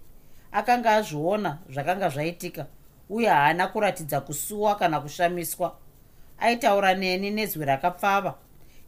Akanga 0.52 0.90
azviona 0.90 1.58
zvakanga 1.70 2.08
zvaitika 2.08 2.66
uye 3.10 3.28
haana 3.28 3.68
kuratidza 3.68 4.20
kusuwa 4.20 4.76
kana 4.76 5.00
kushamiswa. 5.00 5.76
Aitaura 6.38 6.94
neni 6.94 7.30
nezwi 7.30 7.64
rakapfava. 7.64 8.34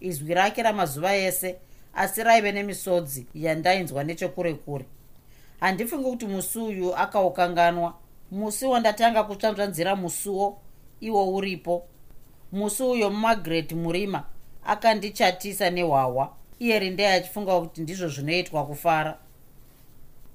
Izwi 0.01 0.35
rake 0.35 0.63
ramazuva 0.63 1.17
ese 1.17 1.57
asi 1.95 2.23
raive 2.23 2.53
nemisodzi 2.53 3.27
yandainzwa 3.35 4.05
nechekure 4.05 4.55
kure 4.55 4.85
handifungi 5.61 6.11
kuti 6.11 6.27
musi 6.27 6.59
uyu 6.59 6.97
akaukanganwa. 6.97 7.95
Musi 8.31 8.67
wandatanga 8.67 9.25
kutsvanzvanzira 9.25 9.97
musuwo 9.97 10.59
iwo 11.01 11.35
uripo. 11.35 11.85
Musi 12.53 12.83
uyo 12.83 13.11
margaret 13.11 13.73
murima 13.73 14.25
akandichatisa 14.67 15.71
nehwahwa 15.71 16.33
iye 16.59 16.79
rindei 16.79 17.07
achifunga 17.07 17.61
kuti 17.61 17.81
ndizvo 17.81 18.09
zvinoitwa 18.09 18.67
kufara. 18.67 19.19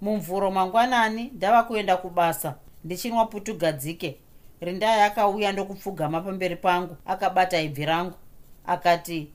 Mumvuro 0.02 0.52
mangwanani 0.52 1.32
ndava 1.34 1.64
kuenda 1.64 1.98
kubasa 1.98 2.56
ndichinwa 2.84 3.26
putugadzike 3.26 4.18
rindai 4.62 5.02
akauya 5.02 5.52
ndokupfugama 5.52 6.22
pamberi 6.22 6.56
pangu 6.56 6.98
akabata 7.06 7.62
ibvi 7.62 7.86
rangu. 7.86 8.18
Akati 8.66 9.30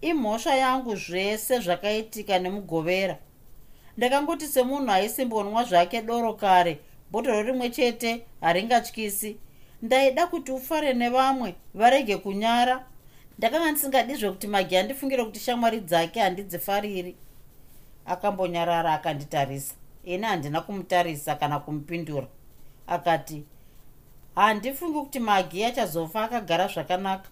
imhosva 0.00 0.54
yangu 0.54 0.96
zvese 0.96 1.60
zvakaitika 1.60 2.38
nemugovera. 2.38 3.18
Ndakangoti 3.96 4.46
semunhu 4.46 4.90
aisimbonwa 4.92 5.64
zvake 5.64 6.02
doro 6.02 6.34
kare 6.34 6.78
bhodhoro 7.10 7.42
rimwe 7.42 7.70
chete 7.70 8.26
haringatyisi 8.40 9.36
ndaida 9.86 10.26
kuti 10.26 10.52
ufare 10.52 10.94
nevamwe 10.94 11.54
varege 11.74 12.16
kunyara. 12.16 12.86
Ndakanga 13.38 13.70
ndisingadizve 13.70 14.30
kuti 14.30 14.46
magi 14.46 14.76
andifungire 14.76 15.24
kuti 15.24 15.40
shamwari 15.40 15.80
dzake 15.80 16.20
handidzifariri. 16.20 17.16
Akambonyarara 18.06 18.94
akanditarisa. 18.94 19.74
Ini 20.04 20.22
handina 20.26 20.60
kumutarisa 20.60 21.34
kana 21.34 21.58
kumupindura. 21.58 22.26
Akati 22.86 23.44
handifungi 24.34 24.98
kuti 24.98 25.20
magi 25.20 25.64
achazofa 25.64 26.22
akagara 26.22 26.68
zvakanaka. 26.68 27.28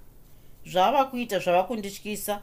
Zvava 0.66 1.04
kuita 1.04 1.38
zvava 1.38 1.62
kundityisa. 1.64 2.40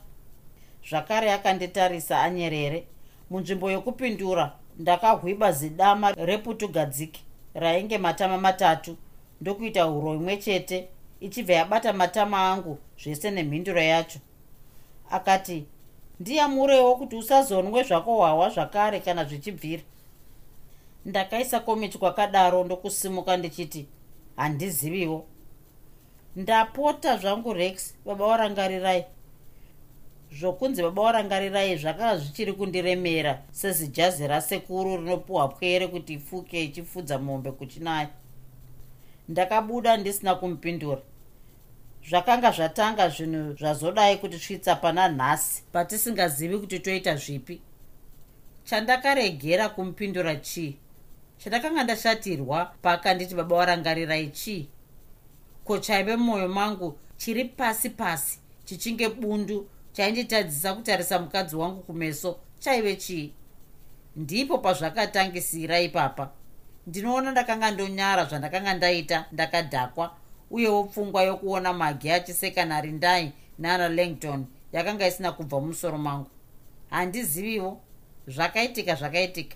Zvakare 0.89 1.31
akanditarisa 1.33 2.21
anyerere. 2.21 2.87
Munzvimbo 3.29 3.71
yokupindura 3.71 4.51
ndakahwiba 4.79 5.51
zidama 5.51 6.11
reputugadziki 6.11 7.23
rainge 7.53 7.97
matama 7.97 8.37
matatu 8.37 8.97
ndokuita 9.41 9.83
huro 9.83 10.15
imwe 10.15 10.37
chete 10.37 10.87
ichibva 11.19 11.53
yabata 11.53 11.93
matama 11.93 12.51
angu 12.51 12.77
zvese 13.03 13.31
nemhinduro 13.31 13.81
yacho. 13.81 14.19
Akati 15.09 15.65
ndiyamurewo 16.19 16.95
kuti 16.95 17.15
usazonwe 17.15 17.83
zvako 17.83 18.15
hwahwa 18.15 18.49
zvakare 18.49 18.99
kana 18.99 19.25
zvichibvira. 19.25 19.83
Ndakaisa 21.05 21.59
komichi 21.59 21.97
kwakadaro 21.97 22.63
ndokusimuka 22.63 23.37
ndichiti 23.37 23.87
handiziviwo. 24.35 25.25
Ndapota 26.35 27.17
zvangu 27.17 27.53
rex 27.53 27.95
baba 28.05 28.25
warangarirai. 28.25 29.05
Zvokunzi 30.31 30.81
baba 30.81 31.01
warangarirai 31.01 31.77
zvakanga 31.77 32.17
zvichiri 32.17 32.53
kundiremera 32.53 33.41
sezijazi 33.51 34.27
rasekuru 34.27 34.97
rinopiwa 34.97 35.47
pwere 35.47 35.87
kuti 35.87 36.13
ifuke 36.13 36.63
ichifudza 36.63 37.19
mombe 37.19 37.51
kuchinaya 37.51 38.09
ndakabuda 39.31 39.97
ndisina 39.97 40.35
kumupindura. 40.35 41.01
Zvakanga 42.09 42.51
zvatanga 42.51 43.09
zvinhu 43.09 43.53
zvazodai 43.59 44.17
kuti 44.17 44.39
svitsa 44.39 44.75
pana 44.75 45.07
nhasi 45.07 45.63
patisingazivi 45.71 46.57
kuti 46.57 46.79
toita 46.79 47.15
zvipi. 47.15 47.61
Chandakaregera 48.63 49.69
kumupindura 49.69 50.35
chii? 50.35 50.77
Chandakanga 51.37 51.83
ndashatirwa 51.83 52.65
paakanditi 52.81 53.35
baba 53.35 53.55
warangarirai 53.55 54.29
chii? 54.29 54.69
Ko 55.65 55.77
chaive 55.77 56.15
mumwoyo 56.15 56.47
mangu 56.47 56.97
chiri 57.17 57.45
pasi 57.45 57.89
pasi 57.89 58.39
chichinge 58.65 59.09
bundu 59.09 59.69
chainditadzisa 59.93 60.73
kutarisa 60.73 61.19
mukadzi 61.19 61.55
wangu 61.55 61.81
kumeso 61.81 62.39
chaive 62.59 62.95
chii? 62.95 63.33
Ndipo 64.15 64.57
pazvakatangisira 64.57 65.79
ipapa 65.79 66.31
ndinoona 66.87 67.31
ndakanga 67.31 67.71
ndonyara 67.71 68.25
zvandakanga 68.25 68.73
ndaita 68.73 69.25
ndakadhakwa. 69.31 70.15
Uyewo 70.51 70.83
pfungwa 70.83 71.23
yokuona 71.23 71.73
magi 71.73 72.11
achiseka 72.11 72.65
narindai 72.65 73.31
nana 73.59 73.89
langton 73.89 74.45
yakanga 74.73 75.07
isina 75.07 75.31
kubva 75.31 75.59
mumusoro 75.59 75.97
mangu. 75.97 76.29
Handiziviwo. 76.89 77.81
Zvakaitika 78.27 78.95
zvakaitika. 78.95 79.55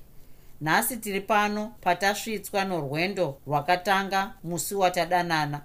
Nhasi 0.61 0.97
tiri 0.97 1.21
pano 1.21 1.75
patasvitswa 1.81 2.65
norwendo 2.65 3.41
rwakatanga 3.47 4.33
musi 4.43 4.75
watadanana. 4.75 5.61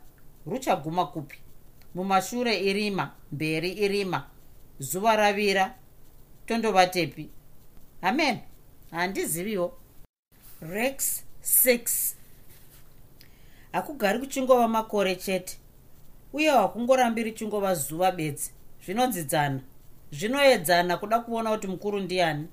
Ruchaguma 0.47 1.07
kupi? 1.07 1.39
Mumashure 1.95 2.61
irima 2.61 3.11
mberi 3.33 3.71
irima. 3.73 4.27
Zuva 4.79 5.17
ravira 5.17 5.75
tondovatepi. 6.47 7.31
Amen. 8.03 8.39
Handiziviwo. 8.91 9.79
Rex 10.61 11.25
6 11.51 12.14
hakugari 13.72 14.18
kuchingova 14.18 14.68
makore 14.68 15.16
chete 15.16 15.59
uye 16.32 16.51
hakungorambiri 16.51 17.32
chingova 17.32 17.74
zuva 17.74 18.12
bedzi. 18.12 18.51
Zvinodzidzana 18.84 19.61
zvinoedzana 20.12 20.96
kuda 20.96 21.18
kuona 21.18 21.51
kuti 21.51 21.66
mukuru 21.66 22.01
ndiani. 22.01 22.46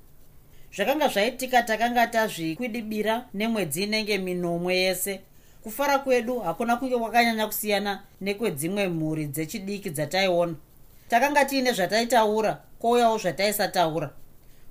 Zvakanga 0.76 1.08
zvaitika 1.08 1.62
takanga 1.62 2.06
tazvikwidibira 2.06 3.26
nemwedzi 3.34 3.82
inenge 3.82 4.18
minomwe 4.18 4.76
yese. 4.76 5.20
Kufara 5.62 5.98
kwedu 5.98 6.38
hakuna 6.40 6.76
kunge 6.76 6.98
kwakanyanya 6.98 7.46
kusiyana 7.46 8.02
nekwedzimwe 8.20 8.88
mhuri 8.88 9.26
dzechidiki 9.26 9.90
dzataiona. 9.90 10.54
Takanga 11.08 11.44
tiine 11.44 11.72
zvataitaura 11.72 12.62
kwouyawo 12.78 13.18
zvataisataura. 13.18 14.10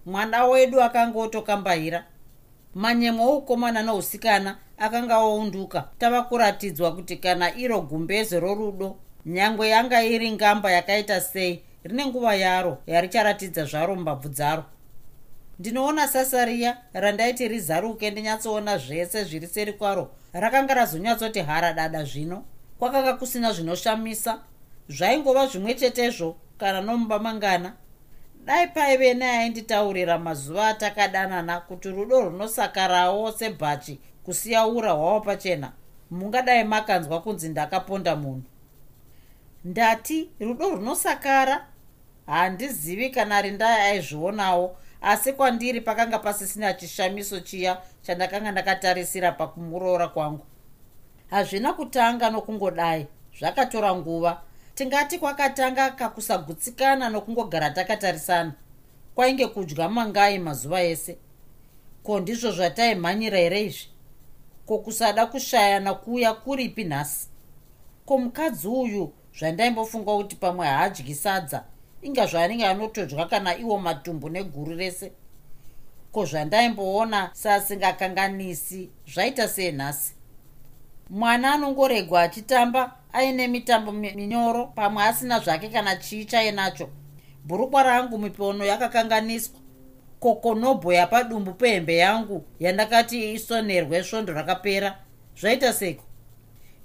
Mwana 0.06 0.46
wedu 0.46 0.82
akanga 0.82 1.20
manyemo 2.76 3.24
oukomana 3.30 3.84
nousikana 3.84 4.58
akanga 4.78 5.18
ounduka. 5.18 5.90
Tava 6.00 6.22
kuratidzwa 6.22 6.96
kuti 6.96 7.18
kana 7.18 7.56
iro 7.56 7.82
gumbeze 7.82 8.40
rorudo 8.40 8.96
nyangwe 9.26 9.70
yanga 9.70 10.04
iri 10.04 10.32
ngamba 10.32 10.72
yakaita 10.72 11.22
sei 11.22 11.64
rine 11.84 12.06
nguva 12.06 12.36
yaro 12.36 12.78
yaricharatidza 12.88 13.66
zvaro 13.66 13.96
mbabvu 13.96 14.30
dzaro. 14.30 14.64
Ndinoona 15.60 16.08
sasariya 16.08 16.78
randaiti 16.94 17.48
rizaruke 17.48 18.12
ndinyatsoona 18.12 18.78
zvese 18.78 19.24
zviri 19.24 19.48
seri 19.48 19.74
kwaro. 19.74 20.12
Rakanga 20.34 20.74
razonyatsoti 20.74 21.40
haradada 21.40 22.04
zvino 22.04 22.44
kwakanga 22.80 23.14
kusina 23.14 23.54
zvinoshamisa. 23.54 24.40
Zvaingova 24.90 25.48
zvimwe 25.48 25.74
chetezvo 25.74 26.36
kana 26.58 26.82
nomuba 26.82 27.20
mangana 27.20 27.74
dai 28.48 28.68
paive 28.68 29.14
neainditaurira 29.14 30.18
mazuva 30.18 30.68
atakadanana 30.68 31.60
kuti 31.60 31.90
rudo 31.90 32.22
runosakarawo 32.22 33.32
sebhachi 33.32 34.00
kusiya 34.24 34.68
ura 34.68 34.92
hwavo 34.92 35.22
pachena. 35.22 35.72
Mungadai 36.12 36.64
makanzwa 36.64 37.22
kunzi 37.22 37.50
ndakaponda 37.50 38.16
munhu. 38.16 38.44
Ndati 39.66 40.30
rudo 40.40 40.70
runosakara 40.70 41.66
handizivi 42.26 43.10
kana 43.10 43.42
rindai 43.42 43.82
aizvionawo 43.82 44.78
asi 45.02 45.34
kwandiri 45.34 45.82
pakanga 45.82 46.20
pasisina 46.20 46.74
chishamiso 46.74 47.40
chiya 47.40 47.82
chandakanga 48.02 48.52
ndakatarisira 48.52 49.32
pakumuroora 49.32 50.08
kwangu. 50.08 50.46
Hazvina 51.30 51.74
kutanga 51.74 52.30
nokungodai 52.30 53.08
zvakatora 53.40 53.96
nguva 53.96 54.42
tingati 54.78 55.20
kwakatanga 55.20 55.92
kakusagutsikana 55.92 57.10
nokungogara 57.10 57.70
takatarisana 57.70 58.54
kwainge 59.16 59.48
kudya 59.48 59.90
mangai 59.90 60.40
mazuva 60.40 60.84
ese. 60.84 61.18
Ko 62.04 62.20
ndizvo 62.20 62.52
zvataimhanyira 62.52 63.38
here 63.38 63.62
izvi? 63.62 63.88
Ko 64.66 64.78
kusada 64.78 65.26
kushayana 65.26 65.94
kuya 65.94 66.34
kuripi 66.34 66.84
nhasi? 66.84 67.28
Ko 68.06 68.18
mukadzi 68.18 68.68
uyu 68.68 69.14
zvandaimbofunga 69.40 70.16
kuti 70.16 70.36
pamwe 70.36 70.68
haadyi 70.68 71.16
sadza 71.16 71.64
inga 72.02 72.26
zvaanenge 72.26 72.66
anotodya 72.66 73.26
kana 73.26 73.58
iwo 73.58 73.78
matumbu 73.78 74.30
neguru 74.30 74.76
rese? 74.76 75.12
Ko 76.12 76.26
zvandaimboona 76.26 77.30
sasingakanganisi 77.34 78.90
zvaita 79.08 79.48
sei 79.48 79.72
nhasi 79.72 80.17
mwana 81.10 81.54
anongoregwa 81.54 82.22
achitamba 82.22 82.96
aine 83.14 83.48
mitambo 83.48 83.92
minyoro 83.92 84.66
pamwe 84.66 85.04
asina 85.04 85.40
zvake 85.40 85.70
kana 85.70 85.96
chii 85.96 86.26
chainacho 86.26 86.90
bhurukwa 87.48 87.84
rangu 87.84 88.18
mipono 88.18 88.66
yakakanganiswa. 88.66 89.60
Kokonobho 90.20 90.94
yapadumbu 90.94 91.54
pehembe 91.54 91.98
yangu 91.98 92.46
yandakati 92.60 93.34
isonerwe 93.34 94.04
svondo 94.04 94.34
rakapera. 94.34 94.98
Zvaita 95.40 95.74
seko? 95.74 96.04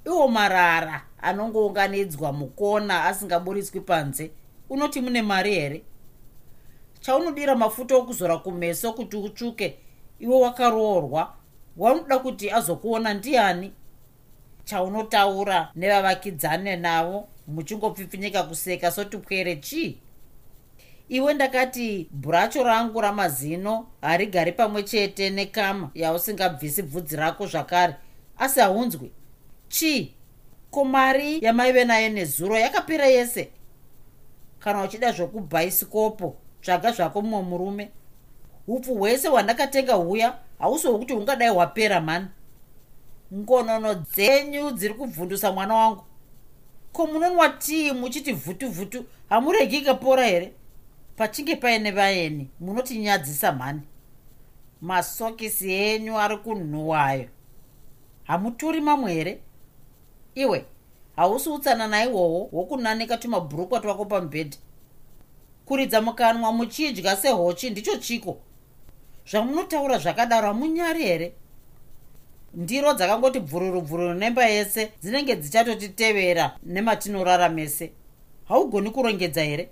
Iwo 0.06 0.28
marara 0.28 1.02
anongounganidzwa 1.22 2.32
mukona 2.32 3.04
asingaburitswi 3.04 3.80
panze. 3.80 4.30
Unoti 4.70 5.00
mune 5.00 5.22
mari 5.22 5.54
here? 5.54 5.82
Chaunodira 7.00 7.54
mafuta 7.56 7.96
okuzora 7.96 8.38
kumeso 8.38 8.92
kuti 8.92 9.16
utsvuke. 9.16 9.78
Iwe 10.18 10.40
wakaroorwa. 10.40 11.34
Wanoda 11.76 12.18
kuti 12.18 12.50
azokuona 12.50 13.14
ndiani 13.14 13.72
chaunotaura 14.64 15.70
nevavakidzane 15.74 16.76
navo 16.76 17.28
muchingopfipfinyika 17.48 18.42
kuseka 18.42 18.90
sotupwere 18.90 19.56
chii? 19.56 19.98
Iwe 21.08 21.34
ndakati 21.34 22.08
bhuracho 22.12 22.64
rangu 22.64 23.00
ramazino 23.00 23.86
harigari 24.00 24.52
pamwe 24.52 24.82
chete 24.82 25.30
nekama 25.30 25.90
yausingabvisi 25.94 26.82
bvudzi 26.82 27.16
rako 27.16 27.46
zvakare 27.46 27.94
asi 28.38 28.60
haunzwi. 28.60 29.10
Chii? 29.68 30.14
Ko 30.70 30.84
mari 30.84 31.44
yamaive 31.44 31.84
nayo 31.84 32.08
nezuro 32.08 32.58
yakapera 32.58 33.06
yese? 33.06 33.50
Kana 34.58 34.82
uchida 34.82 35.12
zvokubhaisikopo 35.12 36.36
tsvaga 36.62 36.92
zvako 36.92 37.22
mumwe 37.22 37.42
murume. 37.42 37.90
Upfu 38.68 38.94
hwese 38.94 39.28
hwandakatenga 39.28 39.94
huya 39.94 40.38
hausi 40.58 40.86
hwokuti 40.86 41.12
hungadai 41.12 41.48
hwapera 41.48 42.00
mani 42.00 42.26
ngonono 43.34 43.94
dzenyu 43.94 44.70
dziri 44.70 44.94
kubvundusa 44.94 45.52
mwana 45.52 45.74
wangu. 45.74 46.04
Ko 46.92 47.06
munonwa 47.06 47.48
tii 47.48 47.92
muchiti 47.92 48.32
vhutu 48.32 48.70
vhutu 48.70 49.04
hamuregi 49.28 49.80
kapora 49.80 50.24
here? 50.26 50.52
Pachinge 51.16 51.56
paine 51.56 51.90
vaeni 51.90 52.50
munotinyadzisa 52.60 53.52
mhani. 53.52 53.80
Masokisi 54.80 55.72
enyu 55.72 56.18
ari 56.18 56.36
kunhuwayo. 56.36 57.28
Hamutori 58.24 58.80
mamwe 58.80 59.12
here? 59.12 59.40
Iwe 60.34 60.64
hausi 61.16 61.48
utsanana 61.48 62.04
ihwohwo 62.04 62.48
hwokunanika 62.50 63.16
tumabhurukwa 63.16 63.80
twako 63.80 64.04
pamubhedhi 64.04 64.58
kuridza 65.64 66.00
mukanwa 66.00 66.52
muchidya 66.52 67.16
sehochi 67.16 67.70
ndicho 67.70 67.96
chiko? 67.96 68.38
Zvamunotaura 69.30 69.98
zvakadaro 69.98 70.48
hamunyari 70.48 71.02
here 71.04 71.34
ndiro 72.54 72.94
dzakangoti 72.94 73.40
bvururu 73.40 73.80
bvururu 73.82 74.14
nemba 74.14 74.44
yese 74.44 74.92
dzinenge 75.02 75.36
dzichatotitevera 75.36 76.56
nematinorara 76.62 77.48
mese 77.48 77.92
haugoni 78.48 78.90
kurongedza 78.90 79.42
here? 79.42 79.68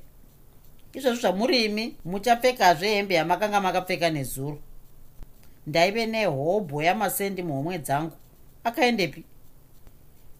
Izvozvo 0.93 1.21
zvamurimi 1.21 1.97
muchapfekazve 2.05 2.89
hembe 2.89 3.15
yamakanga 3.15 3.61
makapfeka 3.61 4.11
nezuro. 4.11 4.59
Ndaive 5.67 6.07
nehobho 6.07 6.83
yamasendi 6.83 7.43
muhomwe 7.43 7.79
dzangu. 7.79 8.17
Akaendepi? 8.65 9.25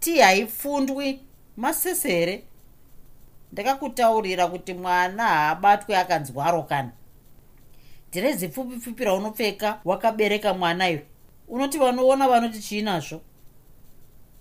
Ti 0.01 0.19
haifundwi 0.19 1.21
masese 1.57 2.09
here? 2.09 2.45
Ndakakutaurira 3.53 4.47
kuti 4.47 4.75
mwana 4.75 5.23
haabatwe 5.23 5.97
akanzwaro 5.97 6.63
kana 6.63 6.93
dhirezi 8.13 8.49
pfupi 8.49 8.77
pfupi 8.77 9.05
raunopfeka 9.05 9.81
wakabereka 9.85 10.55
mwana 10.55 10.91
iyo 10.91 11.01
unoti 11.51 11.79
vanoona 11.79 12.29
vanoti 12.29 12.59
chiinazvo 12.59 13.21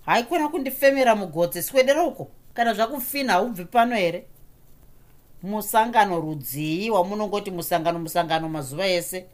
haikona 0.06 0.48
kundifemera 0.48 1.16
mugotsi 1.16 1.62
swedera 1.62 2.02
uko? 2.02 2.28
Kana 2.54 2.74
zvakufina 2.74 3.32
haubvi 3.32 3.64
pano 3.64 3.96
here 3.96 4.26
musangano 5.42 6.20
rudzii 6.20 6.90
wamunongoti 6.90 7.50
musangano 7.50 7.98
musangano 7.98 8.48
mazuva 8.48 8.86
ese? 8.86 9.26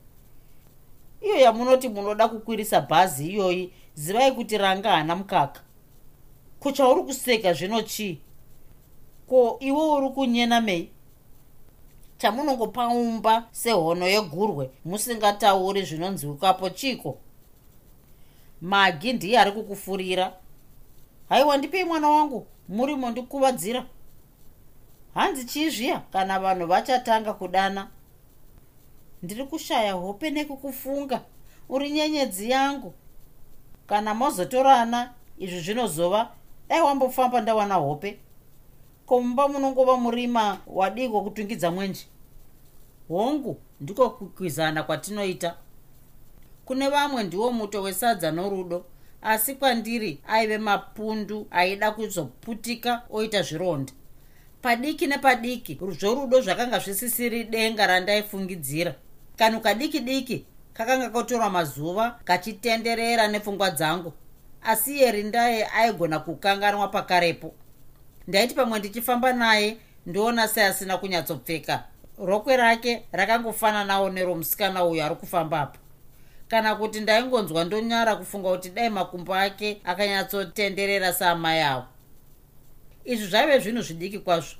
Iyo 1.20 1.36
yamunoti 1.36 1.88
munoda 1.88 2.28
kukwirisa 2.28 2.80
bhazi 2.80 3.28
iyoyi 3.28 3.72
zivai 3.94 4.32
kuti 4.32 4.58
ranga 4.58 4.90
hana 4.90 5.16
mukaka. 5.16 5.60
Kuchauri 6.60 7.02
kuseka 7.02 7.52
zvino 7.52 7.82
chii? 7.82 8.20
Ko 9.26 9.56
iwe 9.60 9.90
uri 9.90 10.08
kunyena 10.08 10.60
mei? 10.60 10.90
Chamunongopaumba 12.18 13.48
sehono 13.52 14.06
yegurwe 14.06 14.70
musingatauri 14.84 15.82
zvinonzwikapo 15.82 16.70
chiko 16.70 17.18
magi 18.60 19.12
ndiye 19.12 19.38
ari 19.40 19.52
kukufurira. 19.52 20.32
Haiwa 21.28 21.56
ndipei 21.56 21.84
mwana 21.84 22.08
wangu? 22.08 22.46
Muri 22.68 22.96
mondikuvadzira 22.96 23.86
hanzi 25.14 25.44
chii 25.44 25.70
zviya? 25.70 26.00
Kana 26.12 26.38
vanhu 26.40 26.66
vachatanga 26.66 27.32
kudana. 27.34 27.88
Ndiri 29.22 29.44
kushaya 29.44 29.92
hope 29.92 30.30
nekukufunga. 30.30 31.20
Uri 31.68 31.90
nyenyedzi 31.90 32.50
yangu. 32.50 32.94
Kana 33.86 34.14
mozotorana 34.14 35.12
izvi 35.38 35.60
zvinozova 35.60 36.30
dai 36.68 36.80
wambofamba 36.80 37.40
ndawana 37.40 37.74
hope. 37.74 38.18
Komumba 39.06 39.48
munongova 39.48 39.96
murima 39.96 40.58
wadiko 40.66 41.20
kutungidza 41.20 41.70
mwenje 41.70 42.06
hongu 43.08 43.56
ndiko 43.80 44.10
kukwizana 44.10 44.82
kwatinoita 44.82 45.54
kune 46.66 46.88
vamwe 46.88 47.22
ndiwo 47.22 47.52
muto 47.52 47.82
wesadza 47.82 48.30
norudo 48.30 48.84
asi 49.22 49.54
kwandiri 49.54 50.20
aive 50.28 50.58
mapundu 50.58 51.46
aida 51.50 51.90
kuzoputika 51.90 53.02
oita 53.10 53.42
zvironda. 53.42 53.92
Padiki 54.62 55.06
nepadiki 55.06 55.78
zvorudo 55.98 56.40
zvakanga 56.40 56.78
zvisisiri 56.78 57.44
denga 57.44 57.86
randaifungidzira. 57.86 58.94
Kanhu 59.36 59.60
kadiki 59.60 60.00
diki 60.00 60.44
kakanga 60.74 61.10
kotorwa 61.10 61.50
mazuva 61.50 62.18
kachitenderera 62.24 63.28
nepfungwa 63.28 63.70
dzangu 63.70 64.12
asi 64.62 64.98
yeri 64.98 65.22
ndaye 65.22 65.66
aigona 65.66 66.18
kukanganwa 66.18 66.88
pakarepo. 66.88 67.54
Ndaiti 68.28 68.54
pamwe 68.54 68.78
ndichifamba 68.78 69.32
naye 69.32 69.76
ndoona 70.06 70.48
seasina 70.48 70.98
kunyatsopfeka. 70.98 71.84
Rokwe 72.18 72.56
rake 72.56 73.02
rakangofananawo 73.12 74.10
neromusikana 74.10 74.84
uyo 74.84 75.04
ari 75.04 75.14
kufambapo 75.14 75.78
kana 76.48 76.74
kuti 76.74 77.00
ndaingonzwa 77.00 77.64
ndonyara 77.64 78.16
kufunga 78.16 78.50
kuti 78.50 78.70
dai 78.70 78.90
makumbo 78.90 79.34
ake 79.34 79.80
akanyatsotenderera 79.84 81.12
saamai 81.12 81.60
avo 81.60 81.86
izvi 83.06 83.26
zvaive 83.26 83.58
zvinhu 83.58 83.82
zvidiki 83.82 84.18
kwazvo. 84.18 84.56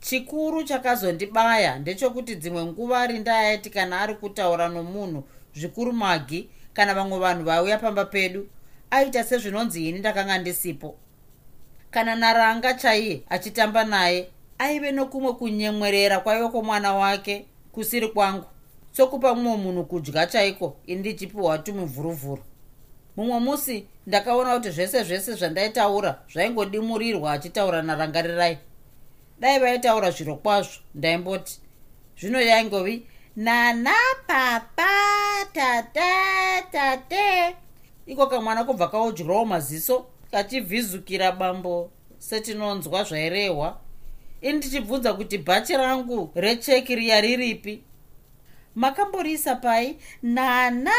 Chikuru 0.00 0.64
chakazondibaya 0.64 1.78
ndechekuti 1.78 2.34
dzimwe 2.34 2.64
nguva 2.64 3.00
ari 3.00 3.18
ndayati 3.18 3.70
kana 3.70 4.00
ari 4.00 4.14
kutaura 4.14 4.68
nomunhu 4.68 5.24
zvikuru 5.54 5.92
magi 5.92 6.48
kana 6.72 6.94
vamwe 6.94 7.18
vanhu 7.18 7.44
vauya 7.44 7.78
pamba 7.78 8.04
pedu 8.04 8.48
aita 8.90 9.24
sezvinonzi 9.24 9.88
ini 9.88 9.98
ndakanga 9.98 10.38
ndisipo. 10.38 10.96
Kana 11.90 12.14
naranga 12.14 12.74
chaiye 12.74 13.22
achitamba 13.28 13.84
naye 13.84 14.28
aive 14.58 14.92
nokumwe 14.92 15.32
kunyemwerera 15.32 16.20
kwaiva 16.20 16.48
kwomwana 16.48 16.94
wake 16.94 17.46
kusiri 17.72 18.08
kwangu 18.08 18.46
sokupa 18.92 19.34
mumwe 19.34 19.56
munhu 19.56 19.84
kudya 19.84 20.26
chaiko 20.26 20.76
ini 20.86 21.00
ndichipiwa 21.00 21.58
tumuvhuruvhuru 21.58 22.42
mumwe 23.16 23.38
musi 23.40 23.86
ndakaona 24.06 24.54
kuti 24.54 24.70
zvese 24.70 25.04
zvese 25.04 25.34
zvandaitaura 25.34 26.22
zvaingodimurirwa 26.32 27.32
achitaura 27.32 27.82
narangarirai. 27.82 28.58
Dai 29.40 29.58
vaitaura 29.58 30.10
zviro 30.10 30.36
kwazvo 30.36 30.80
ndaimboti 30.94 31.60
zvino 32.20 32.40
yaingovi 32.40 33.06
nana 33.36 33.94
papa 34.26 34.88
tata 35.52 36.62
tate. 36.72 37.56
Iko 38.06 38.26
kamwana 38.26 38.64
kubva 38.64 38.88
kaudyirawo 38.88 39.44
maziso 39.44 40.06
kachivhizukira 40.30 41.32
bambo 41.32 41.90
setinonzwa 42.18 43.04
zvairehwa. 43.04 43.78
Ini 44.40 44.52
ndichibvunza 44.52 45.14
kuti 45.14 45.38
bhachi 45.38 45.76
rangu 45.76 46.30
recheki 46.34 46.94
riya 46.94 47.20
riripi 47.20 47.82
makamboriisa 48.74 49.56
pai 49.56 49.98
nana 50.22 50.92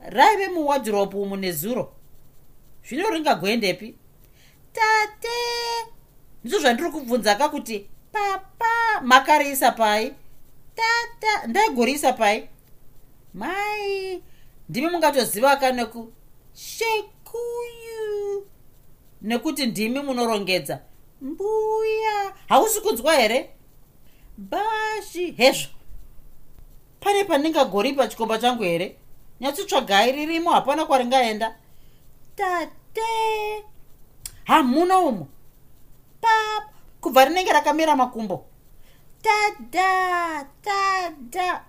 raive 0.00 0.48
muwadhiropu 0.48 1.22
umu 1.22 1.36
nezuro. 1.36 1.92
Zvino 2.88 3.10
ringagoendepi 3.10 3.94
tate 4.72 5.28
ndizvo 6.44 6.60
zvandiri 6.60 6.90
kubvunza 6.90 7.34
ka 7.34 7.48
kuti 7.48 7.86
papa 8.12 9.00
makariisa 9.02 9.72
pai. 9.72 10.14
Tata 10.74 11.46
ndaigoriisa 11.46 12.12
pai. 12.12 12.48
Mai 13.34 14.22
ndimi 14.68 14.90
mungatoziva 14.90 15.56
ka 15.56 15.72
neku 15.72 16.12
shekuyu. 16.54 18.46
Nekuti 19.22 19.66
ndimi 19.66 20.00
munorongedza. 20.00 20.80
Mbuya 21.20 22.34
hausi 22.48 22.80
kunzwa 22.80 23.14
here? 23.14 23.50
Bashi 24.38 25.30
hezvo 25.32 25.79
pane 27.00 27.24
pandingagori 27.24 27.92
pachikomba 27.92 28.38
changu 28.38 28.62
here? 28.62 28.96
Nyatsotsvagai 29.40 30.12
ririmo 30.12 30.50
hapana 30.50 30.84
kwaringaenda. 30.86 31.54
Tate! 32.36 33.64
Hamuna 34.44 34.98
umo 34.98 35.28
papa 36.20 36.68
kubva 37.00 37.24
rinenge 37.24 37.52
rakamira 37.52 37.96
makumbo. 37.96 38.44
Tada! 39.22 40.46
Tada! 40.62 41.64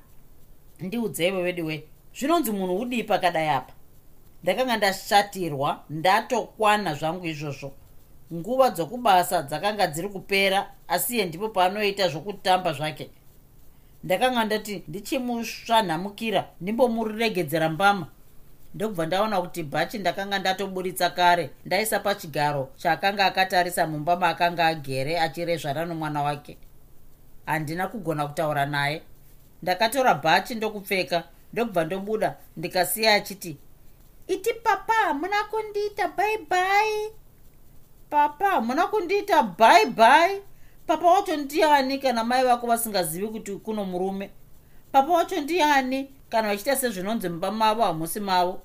Ndiudzei 0.79 1.31
wevediwe 1.31 1.83
zvinonzi 2.15 2.51
munhu 2.51 2.79
udii 2.79 3.03
pakadai 3.03 3.49
apa? 3.49 3.73
Ndakanga 4.43 4.77
ndashatirwa 4.77 5.83
ndatokwana 5.89 6.93
zvangu 6.93 7.25
izvozvo. 7.25 7.71
Nguva 8.33 8.69
dzokubasa 8.69 9.41
dzakanga 9.41 9.87
dziri 9.87 10.09
kupera 10.09 10.71
asiye 10.87 11.25
ndipo 11.25 11.49
paanoita 11.49 12.09
zvokutamba 12.09 12.73
zvake 12.73 13.09
ndakanga 14.03 14.45
ndati 14.45 14.83
ndichimusvanhamukira 14.87 16.47
ndimbomuregedzera 16.61 17.69
mbama. 17.69 18.07
Ndokubva 18.75 19.05
ndaona 19.05 19.41
kuti 19.41 19.63
bhachi 19.63 19.97
ndakanga 19.97 20.39
ndatoburitsa 20.39 21.09
kare 21.09 21.49
ndaisa 21.65 21.99
pachigaro 21.99 22.69
chaakanga 22.77 23.25
akatarisa 23.25 23.87
mumba 23.87 24.15
maakanga 24.15 24.65
agere 24.67 25.19
achirezvana 25.19 25.85
nomwana 25.85 26.21
wake. 26.21 26.57
Handina 27.45 27.87
kugona 27.87 28.27
kutaura 28.27 28.65
naye. 28.65 29.01
Ndakatora 29.63 30.13
bhachi 30.13 30.55
ndokupfeka 30.55 31.23
ndokubva 31.53 31.83
ndobuda 31.85 32.35
ndikasiya 32.57 33.13
achiti 33.13 33.57
iti 34.27 34.53
papa 34.53 34.93
hamuna 34.93 35.43
kundiita 35.43 36.07
bhaibhai 36.07 37.11
papa 38.09 38.49
hamuna 38.49 38.87
kundiita 38.87 39.43
bhaibhai 39.43 40.41
papa 40.91 41.07
wacho 41.07 41.37
ndiani 41.37 41.97
kana 41.99 42.23
mai 42.23 42.43
vako 42.43 42.67
vasingazivi 42.67 43.27
kuti 43.27 43.51
kuno 43.51 43.85
murume? 43.85 44.29
Papa 44.91 45.13
wacho 45.13 45.41
ndiani 45.41 46.09
kana 46.29 46.47
vachiita 46.47 46.75
sezvinonzi 46.75 47.29
mumba 47.29 47.51
mavo 47.51 47.83
hamusi 47.83 48.19
mavo? 48.19 48.61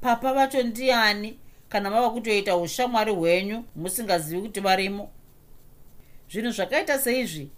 Papa 0.00 0.32
vacho 0.32 0.62
ndiani 0.62 1.38
kana 1.68 1.90
mava 1.90 2.10
kutoita 2.10 2.56
ushamwari 2.56 3.12
hwenyu 3.12 3.64
musingazivi 3.76 4.42
kuti 4.42 4.60
varimo? 4.60 5.10
Zvinhu 6.30 6.50
zvakaita 6.50 6.98
seizvi 6.98 7.50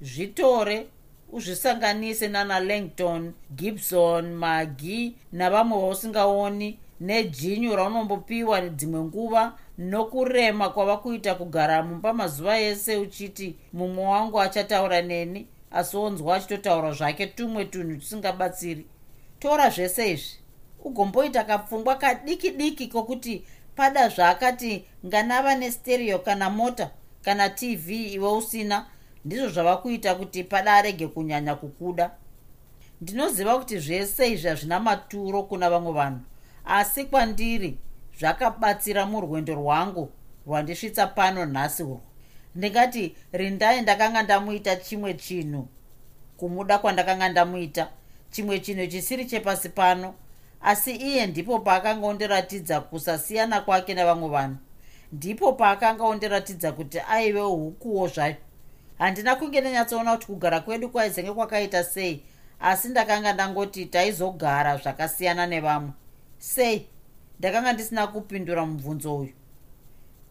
zvitore 0.00 0.86
uzvisanganise 1.32 2.28
nana 2.28 2.60
langton 2.60 3.32
gibson 3.56 4.34
magi 4.34 5.16
navamwe 5.32 5.78
vausingaoni 5.78 6.78
nejinyu 7.04 7.76
raunombopiwa 7.76 8.60
dzimwe 8.60 9.00
nguva 9.00 9.52
nokurema 9.78 10.68
kwava 10.68 10.96
kuita 10.96 11.34
kugara 11.34 11.82
mumba 11.82 12.12
mazuva 12.12 12.60
ese 12.60 12.96
uchiti 12.96 13.56
mumwe 13.72 14.04
wangu 14.04 14.40
achataura 14.40 15.02
neni 15.02 15.46
asi 15.70 15.96
onzwa 15.96 16.36
achitotaura 16.36 16.92
zvake 16.92 17.26
tumwe 17.26 17.64
tunhu 17.64 17.96
tusingabatsiri. 17.96 18.86
Tora 19.38 19.70
zvese 19.70 20.12
izvi 20.12 20.38
ugomboita 20.84 21.44
kapfungwa 21.44 21.96
kadiki 21.96 22.50
diki 22.50 22.86
kokuti 22.86 23.44
pada 23.76 24.08
zvaakati 24.08 24.84
nganava 25.06 25.54
nestereo 25.54 26.18
kana 26.18 26.50
mota 26.50 26.90
kana 27.22 27.48
tv 27.48 28.12
iwe 28.14 28.32
usina 28.32 28.86
ndizvo 29.24 29.48
zvava 29.48 29.76
kuita 29.76 30.14
kuti 30.14 30.44
pada 30.44 30.74
arege 30.74 31.06
kunyanya 31.06 31.54
kukuda. 31.54 32.10
Ndinoziva 33.00 33.58
kuti 33.58 33.78
zvese 33.78 34.32
izvi 34.32 34.48
hazvina 34.48 34.80
maturo 34.80 35.42
kuna 35.42 35.70
vamwe 35.70 35.92
vanhu 35.92 36.20
asi 36.64 37.04
kwandiri 37.04 37.78
zvakabatsira 38.18 39.06
murwendo 39.06 39.54
rwangu 39.54 40.10
rwandisvitsa 40.46 41.06
pano 41.06 41.44
nhasi 41.46 41.82
urwu 41.82 42.00
ndingati 42.54 43.16
rindai 43.32 43.82
ndakanga 43.82 44.22
ndamuita 44.22 44.76
chimwe 44.76 45.14
chinhu. 45.14 45.68
Kumuda 46.36 46.78
kwandakanga 46.78 47.28
ndamuita 47.28 47.88
chimwe 48.30 48.58
chinhu 48.58 48.86
chisiri 48.86 49.24
chepasi 49.24 49.68
pano. 49.68 50.14
Asi 50.60 50.92
iye 50.96 51.26
ndipo 51.26 51.58
paakanga 51.58 52.06
ondiratidza 52.06 52.80
kusasiyana 52.80 53.60
kwake 53.60 53.94
nevamwe 53.94 54.28
vanhu. 54.28 54.56
Ndipo 55.12 55.52
paakanga 55.52 56.04
ondiratidza 56.04 56.72
kuti 56.72 57.00
aive 57.00 57.40
hukuwo 57.40 58.08
zvayo. 58.08 58.36
Handina 58.98 59.36
kunge 59.36 59.60
ndanyatsoona 59.60 60.12
kuti 60.12 60.26
kugara 60.26 60.60
kwedu 60.60 60.88
kwaizenge 60.88 61.32
kwakaita 61.32 61.84
sei 61.84 62.22
asi 62.60 62.88
ndakanga 62.88 63.32
ndangoti 63.32 63.86
taizogara 63.86 64.76
zvakasiyana 64.76 65.46
nevamwe 65.46 65.92
sei 66.38 66.86
ndakanga 67.38 67.72
ndisina 67.72 68.06
kupindura 68.06 68.66
mubvunzo 68.66 69.16
uyu 69.16 69.32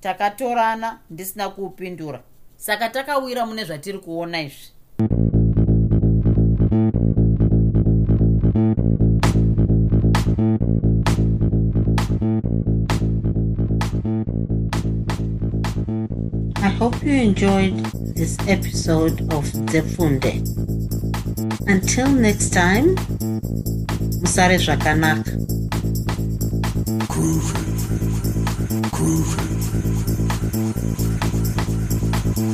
takatorana 0.01 0.99
ndisina 1.10 1.49
kuupindura 1.49 2.20
saka 2.58 2.89
takawira 2.89 3.45
mune 3.45 3.64
zvatiri 3.66 3.99
kuona 3.99 4.41
izvi 4.41 4.68
I 16.58 16.70
hope 16.80 17.04
you 17.04 17.14
enjoyed 17.14 17.76
this 18.16 18.38
episode 18.47 19.22
of 19.34 19.43
Zefunde. 19.72 20.39
Until 21.68 22.08
next 22.08 22.49
time, 22.54 22.95
Musare 24.22 24.58
Zvakanaka. 24.58 25.43
groove, 27.24 27.53
groove. 28.91 29.53